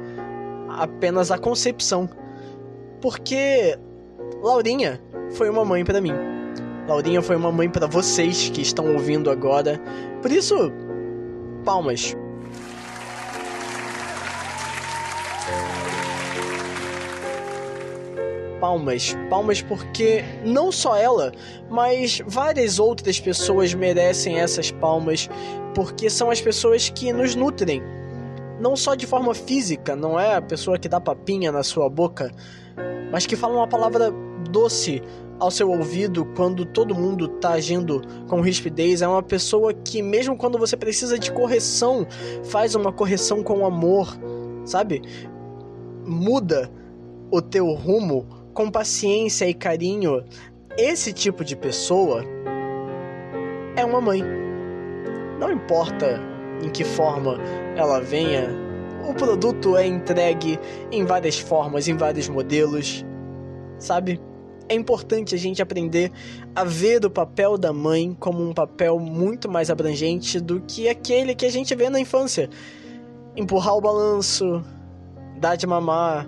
apenas 0.69 1.31
a 1.31 1.37
concepção. 1.37 2.09
Porque 3.01 3.77
Laurinha 4.41 5.01
foi 5.31 5.49
uma 5.49 5.65
mãe 5.65 5.83
para 5.83 6.01
mim. 6.01 6.13
Laurinha 6.87 7.21
foi 7.21 7.35
uma 7.35 7.51
mãe 7.51 7.69
para 7.69 7.87
vocês 7.87 8.49
que 8.49 8.61
estão 8.61 8.93
ouvindo 8.93 9.31
agora. 9.31 9.81
Por 10.21 10.31
isso, 10.31 10.71
palmas. 11.63 12.15
Palmas. 18.65 19.15
Palmas 19.29 19.61
porque 19.61 20.23
não 20.43 20.71
só 20.71 20.95
ela, 20.95 21.31
mas 21.69 22.21
várias 22.25 22.79
outras 22.79 23.19
pessoas 23.19 23.73
merecem 23.73 24.39
essas 24.39 24.71
palmas, 24.71 25.29
porque 25.75 26.09
são 26.09 26.31
as 26.31 26.41
pessoas 26.41 26.89
que 26.89 27.13
nos 27.13 27.35
nutrem. 27.35 27.83
Não 28.59 28.75
só 28.75 28.95
de 28.95 29.05
forma 29.05 29.35
física, 29.35 29.95
não 29.95 30.19
é 30.19 30.35
a 30.35 30.41
pessoa 30.41 30.79
que 30.79 30.89
dá 30.89 30.99
papinha 30.99 31.51
na 31.51 31.61
sua 31.61 31.89
boca, 31.89 32.31
mas 33.11 33.25
que 33.25 33.35
fala 33.35 33.55
uma 33.55 33.67
palavra 33.67 34.11
doce 34.49 35.01
ao 35.39 35.51
seu 35.51 35.69
ouvido 35.69 36.25
quando 36.35 36.65
todo 36.65 36.95
mundo 36.95 37.27
tá 37.27 37.51
agindo 37.51 38.01
com 38.27 38.41
rispidez. 38.41 39.01
É 39.01 39.07
uma 39.07 39.21
pessoa 39.21 39.73
que, 39.73 40.01
mesmo 40.01 40.37
quando 40.37 40.57
você 40.57 40.75
precisa 40.77 41.19
de 41.19 41.31
correção, 41.31 42.07
faz 42.45 42.73
uma 42.73 42.91
correção 42.91 43.43
com 43.43 43.65
amor, 43.65 44.17
sabe? 44.65 45.01
Muda 46.05 46.71
o 47.31 47.41
teu 47.41 47.73
rumo 47.73 48.25
com 48.53 48.71
paciência 48.71 49.49
e 49.49 49.53
carinho, 49.53 50.23
esse 50.77 51.11
tipo 51.11 51.43
de 51.43 51.55
pessoa 51.55 52.23
é 53.75 53.83
uma 53.83 53.99
mãe. 53.99 54.23
Não 55.39 55.51
importa 55.51 56.21
em 56.63 56.69
que 56.69 56.83
forma 56.83 57.37
ela 57.75 57.99
venha, 57.99 58.49
o 59.09 59.13
produto 59.13 59.75
é 59.75 59.85
entregue 59.85 60.57
em 60.91 61.03
várias 61.05 61.37
formas, 61.37 61.87
em 61.87 61.97
vários 61.97 62.29
modelos, 62.29 63.05
sabe? 63.77 64.21
É 64.67 64.73
importante 64.73 65.35
a 65.35 65.37
gente 65.37 65.61
aprender 65.61 66.11
a 66.55 66.63
ver 66.63 67.05
o 67.05 67.09
papel 67.09 67.57
da 67.57 67.71
mãe 67.71 68.15
como 68.19 68.41
um 68.41 68.53
papel 68.53 68.99
muito 68.99 69.49
mais 69.49 69.69
abrangente 69.69 70.39
do 70.39 70.61
que 70.61 70.89
aquele 70.89 71.35
que 71.35 71.45
a 71.45 71.51
gente 71.51 71.75
vê 71.75 71.89
na 71.89 71.99
infância. 71.99 72.49
Empurrar 73.35 73.75
o 73.75 73.81
balanço, 73.81 74.63
dar 75.45 75.55
de 75.55 75.67
mamar, 75.67 76.25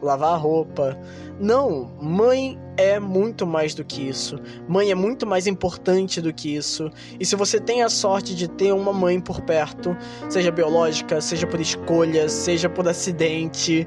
lavar 0.00 0.32
a 0.32 0.36
roupa, 0.36 0.98
não, 1.38 1.90
mãe 2.00 2.58
é 2.78 2.98
muito 2.98 3.46
mais 3.46 3.74
do 3.74 3.84
que 3.84 4.08
isso. 4.08 4.38
Mãe 4.66 4.90
é 4.90 4.94
muito 4.94 5.26
mais 5.26 5.46
importante 5.46 6.18
do 6.18 6.32
que 6.32 6.56
isso. 6.56 6.90
E 7.20 7.26
se 7.26 7.36
você 7.36 7.60
tem 7.60 7.82
a 7.82 7.90
sorte 7.90 8.34
de 8.34 8.48
ter 8.48 8.72
uma 8.72 8.90
mãe 8.90 9.20
por 9.20 9.42
perto, 9.42 9.94
seja 10.30 10.50
biológica, 10.50 11.20
seja 11.20 11.46
por 11.46 11.60
escolha, 11.60 12.26
seja 12.26 12.70
por 12.70 12.88
acidente, 12.88 13.86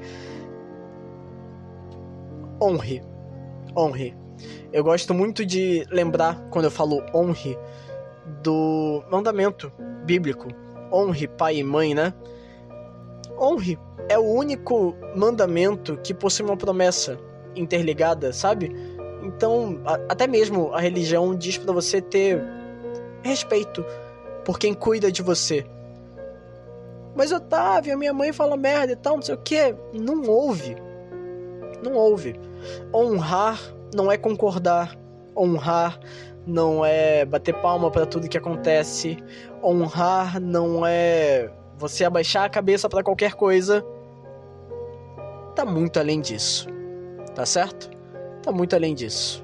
honre. 2.61 3.01
Honre. 3.75 4.15
Eu 4.71 4.83
gosto 4.83 5.11
muito 5.11 5.43
de 5.43 5.87
lembrar, 5.89 6.39
quando 6.51 6.65
eu 6.65 6.71
falo 6.71 7.01
honre, 7.15 7.57
do 8.43 9.03
mandamento 9.11 9.71
bíblico. 10.05 10.47
Honre 10.93 11.27
pai 11.27 11.57
e 11.57 11.63
mãe, 11.63 11.95
né? 11.95 12.13
Honre 13.39 13.77
é 14.09 14.17
o 14.17 14.23
único 14.23 14.95
mandamento 15.15 15.97
que 15.97 16.13
possui 16.13 16.45
uma 16.45 16.57
promessa 16.57 17.19
interligada, 17.55 18.31
sabe? 18.33 18.75
Então, 19.23 19.81
a, 19.85 19.95
até 20.09 20.27
mesmo 20.27 20.73
a 20.73 20.79
religião 20.79 21.35
diz 21.35 21.57
para 21.57 21.73
você 21.73 22.01
ter 22.01 22.41
respeito 23.21 23.83
por 24.45 24.57
quem 24.57 24.73
cuida 24.73 25.11
de 25.11 25.21
você. 25.21 25.65
Mas 27.15 27.31
Otávio, 27.31 27.97
minha 27.97 28.13
mãe 28.13 28.31
fala 28.31 28.55
merda 28.55 28.93
e 28.93 28.95
tal, 28.95 29.15
não 29.15 29.21
sei 29.23 29.35
o 29.35 29.39
que. 29.39 29.75
Não 29.93 30.21
ouve. 30.23 30.77
Não 31.83 31.93
houve. 31.93 32.39
Honrar 32.93 33.59
não 33.93 34.11
é 34.11 34.17
concordar. 34.17 34.95
Honrar 35.35 35.99
não 36.45 36.85
é 36.85 37.25
bater 37.25 37.53
palma 37.55 37.91
para 37.91 38.05
tudo 38.05 38.29
que 38.29 38.37
acontece. 38.37 39.17
Honrar 39.63 40.39
não 40.39 40.85
é 40.85 41.49
você 41.77 42.03
abaixar 42.03 42.45
a 42.45 42.49
cabeça 42.49 42.89
para 42.89 43.03
qualquer 43.03 43.33
coisa. 43.33 43.85
Tá 45.55 45.63
muito 45.63 45.99
além 45.99 46.19
disso. 46.19 46.67
Tá 47.35 47.45
certo? 47.45 47.89
Tá 48.41 48.51
muito 48.51 48.75
além 48.75 48.95
disso. 48.95 49.43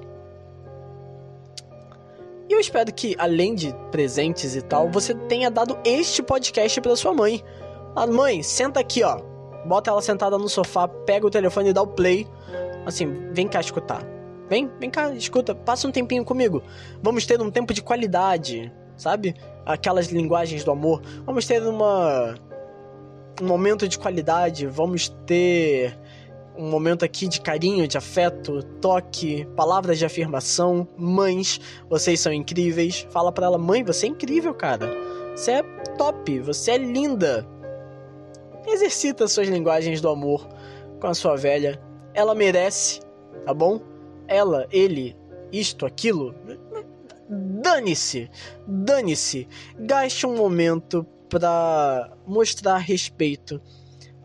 E 2.49 2.53
eu 2.53 2.59
espero 2.59 2.91
que, 2.93 3.15
além 3.17 3.55
de 3.55 3.73
presentes 3.91 4.55
e 4.55 4.61
tal, 4.61 4.89
você 4.89 5.13
tenha 5.13 5.49
dado 5.49 5.77
este 5.85 6.21
podcast 6.21 6.81
para 6.81 6.95
sua 6.95 7.13
mãe. 7.13 7.43
A 7.95 8.05
mãe, 8.05 8.43
senta 8.43 8.79
aqui, 8.79 9.03
ó. 9.03 9.21
Bota 9.65 9.91
ela 9.91 10.01
sentada 10.01 10.37
no 10.37 10.49
sofá, 10.49 10.87
pega 10.87 11.25
o 11.25 11.29
telefone 11.29 11.69
e 11.69 11.73
dá 11.73 11.81
o 11.81 11.87
play. 11.87 12.27
Assim, 12.85 13.29
vem 13.31 13.47
cá 13.47 13.61
escutar. 13.61 14.03
Vem, 14.49 14.69
vem 14.79 14.89
cá, 14.89 15.11
escuta, 15.13 15.55
passa 15.55 15.87
um 15.87 15.91
tempinho 15.91 16.25
comigo. 16.25 16.61
Vamos 17.01 17.25
ter 17.25 17.41
um 17.41 17.49
tempo 17.49 17.73
de 17.73 17.81
qualidade, 17.81 18.71
sabe? 18.97 19.35
Aquelas 19.65 20.07
linguagens 20.07 20.63
do 20.63 20.71
amor. 20.71 21.01
Vamos 21.25 21.45
ter 21.45 21.61
uma 21.63 22.35
um 23.41 23.47
momento 23.47 23.87
de 23.87 23.97
qualidade, 23.97 24.67
vamos 24.67 25.09
ter 25.25 25.97
um 26.55 26.69
momento 26.69 27.03
aqui 27.03 27.27
de 27.27 27.41
carinho, 27.41 27.87
de 27.87 27.97
afeto, 27.97 28.61
toque, 28.79 29.45
palavras 29.55 29.97
de 29.97 30.05
afirmação. 30.05 30.87
Mães, 30.95 31.59
vocês 31.89 32.19
são 32.19 32.31
incríveis. 32.31 33.07
Fala 33.09 33.31
para 33.31 33.47
ela, 33.47 33.57
mãe, 33.57 33.83
você 33.83 34.05
é 34.05 34.09
incrível, 34.09 34.53
cara. 34.53 34.87
Você 35.35 35.51
é 35.51 35.63
top, 35.97 36.39
você 36.41 36.71
é 36.71 36.77
linda. 36.77 37.47
Exercita 38.67 39.27
suas 39.27 39.47
linguagens 39.47 39.99
do 39.99 40.09
amor 40.09 40.47
com 40.99 41.07
a 41.07 41.13
sua 41.13 41.35
velha. 41.35 41.81
Ela 42.13 42.35
merece, 42.35 43.01
tá 43.45 43.53
bom? 43.53 43.81
Ela, 44.27 44.67
ele, 44.71 45.15
isto, 45.51 45.85
aquilo. 45.85 46.35
Dane-se, 47.61 48.29
dane-se. 48.67 49.47
Gaste 49.79 50.25
um 50.25 50.35
momento 50.35 51.05
para 51.29 52.11
mostrar 52.27 52.77
respeito 52.77 53.59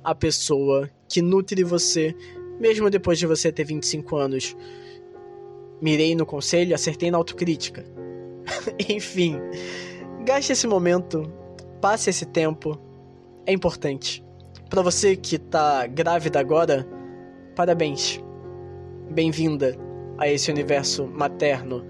à 0.05 0.15
pessoa 0.15 0.91
que 1.09 1.23
nutre 1.23 1.65
você, 1.65 2.15
mesmo 2.61 2.91
depois 2.91 3.19
de 3.19 3.27
você 3.27 3.51
ter 3.51 3.65
25 3.65 4.17
anos. 4.17 4.57
Mirei 5.81 6.15
no 6.15 6.27
conselho, 6.27 6.75
acertei 6.75 7.11
na 7.11 7.19
autocrítica. 7.19 7.85
Enfim, 8.89 9.37
gaste 10.25 10.53
esse 10.53 10.67
momento, 10.67 11.33
passe 11.81 12.11
esse 12.11 12.27
tempo, 12.27 12.79
é 13.47 13.53
importante. 13.53 14.25
Para 14.69 14.83
você 14.83 15.17
que 15.17 15.39
tá 15.39 15.87
grávida 15.87 16.39
agora, 16.39 16.87
parabéns. 17.57 18.21
Bem-vinda 19.11 19.75
a 20.19 20.29
esse 20.29 20.51
universo 20.51 21.07
materno. 21.07 21.87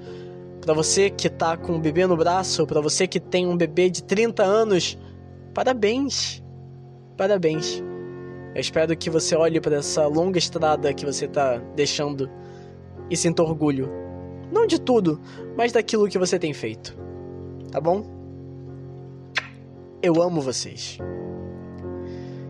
Para 0.69 0.75
você 0.75 1.09
que 1.09 1.31
tá 1.31 1.57
com 1.57 1.77
um 1.77 1.81
bebê 1.81 2.07
no 2.07 2.15
braço, 2.15 2.67
para 2.67 2.79
você 2.83 3.07
que 3.07 3.19
tem 3.19 3.47
um 3.47 3.57
bebê 3.57 3.89
de 3.89 4.05
30 4.05 4.43
anos, 4.43 4.99
parabéns. 5.55 6.45
Parabéns. 7.17 7.83
Eu 8.55 8.61
espero 8.61 8.95
que 8.95 9.09
você 9.09 9.35
olhe 9.35 9.63
para 9.63 9.77
essa 9.77 10.07
longa 10.07 10.39
estrada 10.39 10.93
que 10.93 11.07
você 11.07 11.27
tá 11.27 11.57
deixando 11.75 12.29
e 13.09 13.17
sinta 13.17 13.43
orgulho. 13.43 13.89
Não 14.53 14.67
de 14.67 14.79
tudo, 14.79 15.19
mas 15.57 15.73
daquilo 15.73 16.07
que 16.07 16.19
você 16.19 16.39
tem 16.39 16.53
feito. 16.53 16.95
Tá 17.73 17.81
bom? 17.81 18.05
Eu 20.03 20.21
amo 20.21 20.43
vocês. 20.43 20.99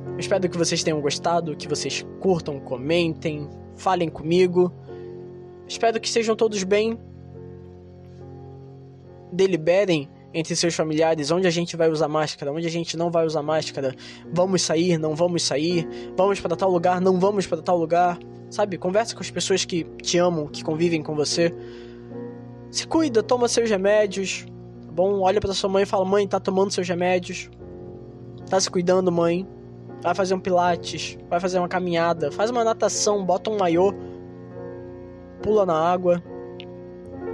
Eu 0.08 0.18
espero 0.18 0.48
que 0.48 0.58
vocês 0.58 0.82
tenham 0.82 1.00
gostado, 1.00 1.56
que 1.56 1.68
vocês 1.68 2.04
curtam, 2.18 2.58
comentem, 2.58 3.48
falem 3.76 4.08
comigo. 4.08 4.72
Espero 5.68 6.00
que 6.00 6.08
estejam 6.08 6.34
todos 6.34 6.64
bem. 6.64 6.98
Deliberem 9.32 10.08
entre 10.32 10.54
seus 10.54 10.74
familiares 10.74 11.30
onde 11.30 11.46
a 11.46 11.50
gente 11.50 11.76
vai 11.76 11.88
usar 11.90 12.08
máscara, 12.08 12.52
onde 12.52 12.66
a 12.66 12.70
gente 12.70 12.96
não 12.96 13.10
vai 13.10 13.24
usar 13.24 13.42
máscara. 13.42 13.94
Vamos 14.32 14.62
sair, 14.62 14.98
não 14.98 15.14
vamos 15.14 15.42
sair. 15.42 15.88
Vamos 16.16 16.40
para 16.40 16.54
tal 16.56 16.70
lugar, 16.70 17.00
não 17.00 17.18
vamos 17.18 17.46
para 17.46 17.62
tal 17.62 17.78
lugar. 17.78 18.18
Sabe? 18.50 18.78
Conversa 18.78 19.14
com 19.14 19.20
as 19.20 19.30
pessoas 19.30 19.64
que 19.64 19.84
te 20.02 20.18
amam, 20.18 20.46
que 20.46 20.62
convivem 20.62 21.02
com 21.02 21.14
você. 21.14 21.54
Se 22.70 22.86
cuida, 22.86 23.22
toma 23.22 23.48
seus 23.48 23.68
remédios. 23.70 24.46
Tá 24.86 24.92
bom? 24.92 25.20
Olha 25.20 25.40
para 25.40 25.52
sua 25.54 25.70
mãe 25.70 25.82
e 25.82 25.86
fala: 25.86 26.04
"Mãe, 26.04 26.26
tá 26.26 26.40
tomando 26.40 26.70
seus 26.70 26.88
remédios? 26.88 27.50
Tá 28.48 28.60
se 28.60 28.70
cuidando, 28.70 29.10
mãe?" 29.10 29.46
vai 30.00 30.14
fazer 30.14 30.34
um 30.34 30.40
pilates, 30.40 31.18
vai 31.28 31.40
fazer 31.40 31.58
uma 31.58 31.68
caminhada, 31.68 32.30
faz 32.30 32.50
uma 32.50 32.62
natação, 32.62 33.24
bota 33.24 33.50
um 33.50 33.58
maiô, 33.58 33.92
pula 35.42 35.66
na 35.66 35.74
água, 35.74 36.22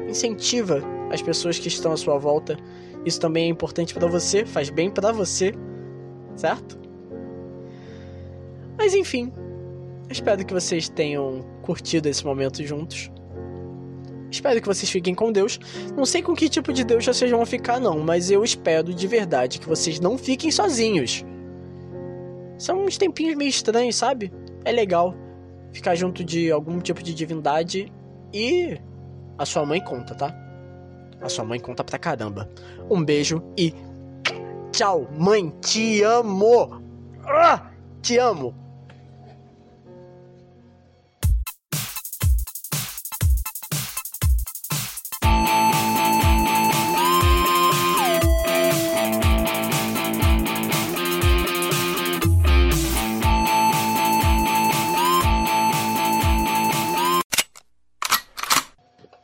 incentiva 0.09 0.94
as 1.11 1.23
pessoas 1.23 1.59
que 1.59 1.69
estão 1.69 1.93
à 1.93 1.97
sua 1.97 2.19
volta. 2.19 2.57
Isso 3.05 3.21
também 3.21 3.45
é 3.45 3.49
importante 3.49 3.95
para 3.95 4.07
você, 4.07 4.45
faz 4.45 4.71
bem 4.71 4.91
para 4.91 5.13
você, 5.13 5.53
certo? 6.37 6.79
Mas 8.77 8.95
enfim, 8.95 9.33
espero 10.11 10.45
que 10.45 10.53
vocês 10.53 10.89
tenham 10.89 11.45
curtido 11.63 12.09
esse 12.09 12.25
momento 12.25 12.65
juntos. 12.65 13.11
Espero 14.31 14.61
que 14.61 14.67
vocês 14.67 14.91
fiquem 14.91 15.15
com 15.15 15.31
Deus. 15.31 15.61
Não 15.97 16.05
sei 16.05 16.21
com 16.21 16.35
que 16.35 16.49
tipo 16.49 16.73
de 16.73 16.83
Deus 16.83 17.07
vocês 17.07 17.31
vão 17.31 17.47
ficar, 17.47 17.79
não, 17.79 18.01
mas 18.01 18.31
eu 18.31 18.43
espero 18.43 18.93
de 18.93 19.07
verdade 19.07 19.61
que 19.61 19.69
vocês 19.69 20.01
não 20.01 20.19
fiquem 20.19 20.51
sozinhos. 20.51 21.25
São 22.59 22.85
uns 22.85 22.99
tempinhos 22.99 23.37
meio 23.37 23.49
estranhos, 23.49 23.97
sabe? 23.97 24.33
É 24.65 24.73
legal 24.73 25.15
ficar 25.73 25.95
junto 25.95 26.25
de 26.25 26.51
algum 26.51 26.81
tipo 26.81 27.03
de 27.03 27.15
divindade 27.15 27.93
e 28.33 28.77
a 29.39 29.45
sua 29.45 29.65
mãe 29.65 29.81
conta, 29.81 30.15
tá? 30.15 30.44
A 31.25 31.29
sua 31.31 31.43
mãe 31.43 31.59
conta 31.59 31.83
pra 31.83 31.99
caramba. 31.99 32.51
Um 32.91 33.03
beijo 33.03 33.43
e 33.57 33.75
tchau, 34.71 35.09
mãe, 35.19 35.49
te 35.63 36.03
amo. 36.03 36.83
Ah, 37.25 37.71
te 38.03 38.19
amo. 38.19 38.55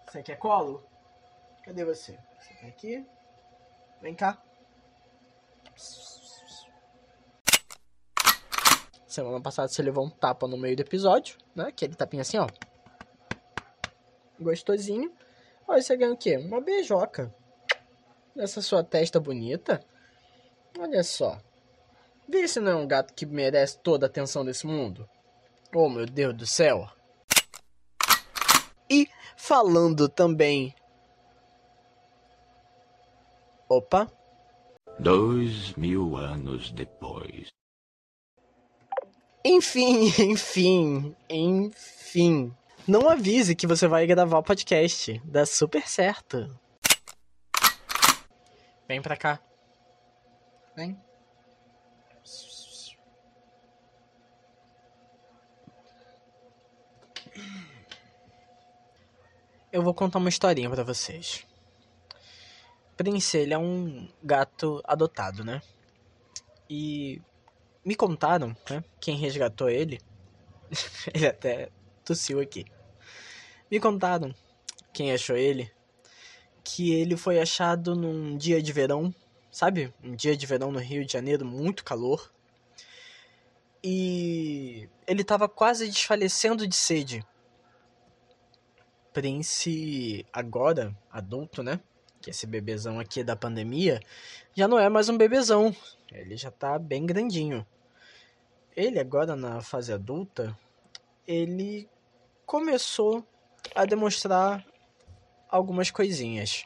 Você 0.07 0.23
quer 0.23 0.39
colo? 0.39 0.83
Cadê 1.71 1.85
você? 1.85 2.19
Você 2.37 2.55
tá 2.55 2.67
aqui? 2.67 3.07
Vem 4.03 4.13
cá. 4.13 4.43
Semana 9.07 9.41
passada 9.41 9.69
você 9.69 9.81
levou 9.81 10.05
um 10.05 10.11
tapa 10.11 10.49
no 10.49 10.59
meio 10.59 10.75
do 10.75 10.83
episódio, 10.83 11.39
né? 11.55 11.67
Aquele 11.69 11.95
tapinha 11.95 12.23
assim, 12.23 12.39
ó. 12.39 12.49
Gostosinho. 14.41 15.15
Olha, 15.69 15.81
você 15.81 15.97
ganha 15.97 16.13
o 16.13 16.17
quê? 16.17 16.39
Uma 16.39 16.61
beijoca. 16.61 17.33
Nessa 18.35 18.61
sua 18.61 18.83
testa 18.83 19.21
bonita. 19.21 19.81
Olha 20.77 21.05
só. 21.05 21.39
Vê 22.29 22.49
se 22.49 22.59
não 22.59 22.73
é 22.73 22.75
um 22.75 22.89
gato 22.89 23.15
que 23.15 23.25
merece 23.25 23.79
toda 23.79 24.07
a 24.07 24.09
atenção 24.09 24.45
desse 24.45 24.67
mundo. 24.67 25.09
Oh, 25.73 25.89
meu 25.89 26.05
Deus 26.05 26.37
do 26.37 26.49
céu. 26.49 26.91
E 28.91 29.09
falando 29.37 30.09
também. 30.09 30.75
Opa! 33.71 34.11
Dois 34.99 35.75
mil 35.75 36.17
anos 36.17 36.73
depois. 36.73 37.47
Enfim, 39.45 40.09
enfim, 40.19 41.15
enfim. 41.29 42.53
Não 42.89 43.09
avise 43.09 43.55
que 43.55 43.69
você 43.69 43.87
vai 43.87 44.09
gravar 44.09 44.39
o 44.39 44.43
podcast. 44.43 45.23
Dá 45.25 45.47
super 45.47 45.87
certo. 45.87 46.59
Vem 48.89 49.01
pra 49.01 49.17
cá. 49.17 49.41
Vem. 50.75 51.01
Eu 59.71 59.85
vou 59.85 59.95
contar 59.95 60.19
uma 60.19 60.29
historinha 60.29 60.69
para 60.69 60.83
vocês. 60.83 61.49
Prince, 63.01 63.39
ele 63.39 63.55
é 63.55 63.59
um 63.59 64.07
gato 64.23 64.83
adotado, 64.85 65.43
né? 65.43 65.63
E 66.69 67.19
me 67.83 67.95
contaram, 67.95 68.55
né? 68.69 68.85
Quem 69.01 69.17
resgatou 69.17 69.71
ele. 69.71 69.99
ele 71.15 71.27
até 71.27 71.71
tossiu 72.05 72.41
aqui. 72.41 72.67
Me 73.71 73.81
contaram, 73.81 74.35
quem 74.93 75.15
achou 75.15 75.35
ele, 75.35 75.73
que 76.63 76.93
ele 76.93 77.17
foi 77.17 77.41
achado 77.41 77.97
num 77.97 78.37
dia 78.37 78.63
de 78.63 78.71
verão, 78.71 79.15
sabe? 79.51 79.95
Um 80.05 80.15
dia 80.15 80.37
de 80.37 80.45
verão 80.45 80.71
no 80.71 80.79
Rio 80.79 81.03
de 81.03 81.15
Janeiro, 81.15 81.47
muito 81.47 81.83
calor. 81.83 82.31
e 83.83 84.91
ele 85.07 85.23
estava 85.23 85.49
quase 85.49 85.89
desfalecendo 85.89 86.69
de 86.69 86.77
sede. 86.77 87.25
Prince, 89.11 90.27
agora 90.35 90.95
adulto, 91.11 91.63
né? 91.63 91.81
Que 92.21 92.31
esse 92.31 92.47
bebezão 92.47 93.01
aqui 93.01 93.25
da 93.25 93.35
pandemia 93.35 94.01
já 94.55 94.69
não 94.69 94.79
é 94.79 94.89
mais 94.89 95.09
um 95.09 95.17
bebezão. 95.17 95.75
Ele 96.13 96.37
já 96.37 96.51
tá 96.51 96.79
bem 96.79 97.07
grandinho. 97.07 97.67
Ele 98.77 98.99
agora 98.99 99.35
na 99.35 99.61
fase 99.61 99.93
adulta, 99.93 100.57
ele 101.27 101.89
começou 102.45 103.25
a 103.75 103.85
demonstrar 103.85 104.65
algumas 105.49 105.91
coisinhas. 105.91 106.65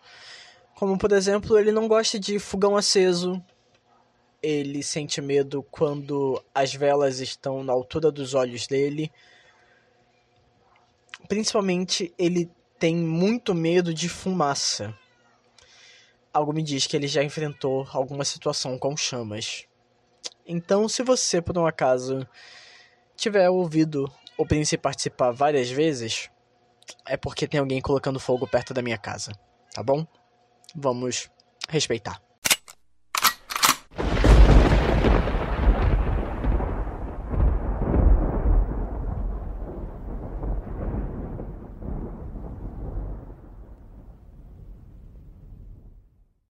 Como 0.75 0.99
por 0.99 1.13
exemplo, 1.13 1.59
ele 1.59 1.71
não 1.71 1.87
gosta 1.87 2.19
de 2.19 2.39
fogão 2.39 2.77
aceso. 2.77 3.43
Ele 4.43 4.83
sente 4.83 5.21
medo 5.21 5.63
quando 5.71 6.43
as 6.55 6.75
velas 6.75 7.21
estão 7.21 7.63
na 7.63 7.73
altura 7.73 8.11
dos 8.11 8.35
olhos 8.35 8.67
dele. 8.67 9.11
Principalmente, 11.29 12.13
ele 12.19 12.51
tem 12.79 12.97
muito 12.97 13.55
medo 13.55 13.95
de 13.95 14.09
fumaça. 14.09 14.95
Algo 16.35 16.53
me 16.53 16.63
diz 16.63 16.87
que 16.87 16.97
ele 16.97 17.07
já 17.07 17.23
enfrentou 17.23 17.89
alguma 17.93 18.25
situação 18.25 18.77
com 18.77 18.97
chamas. 18.97 19.67
Então, 20.45 20.89
se 20.89 21.03
você, 21.03 21.41
por 21.41 21.57
um 21.57 21.65
acaso, 21.65 22.27
tiver 23.17 23.49
ouvido 23.49 24.13
o 24.37 24.45
Prince 24.45 24.77
participar 24.77 25.31
várias 25.31 25.71
vezes, 25.71 26.29
é 27.07 27.17
porque 27.17 27.47
tem 27.47 27.61
alguém 27.61 27.81
colocando 27.81 28.19
fogo 28.19 28.49
perto 28.49 28.75
da 28.75 28.83
minha 28.83 28.99
casa, 28.99 29.33
tá 29.73 29.83
bom? 29.83 30.05
Vamos 30.75 31.31
respeitar. 31.69 32.21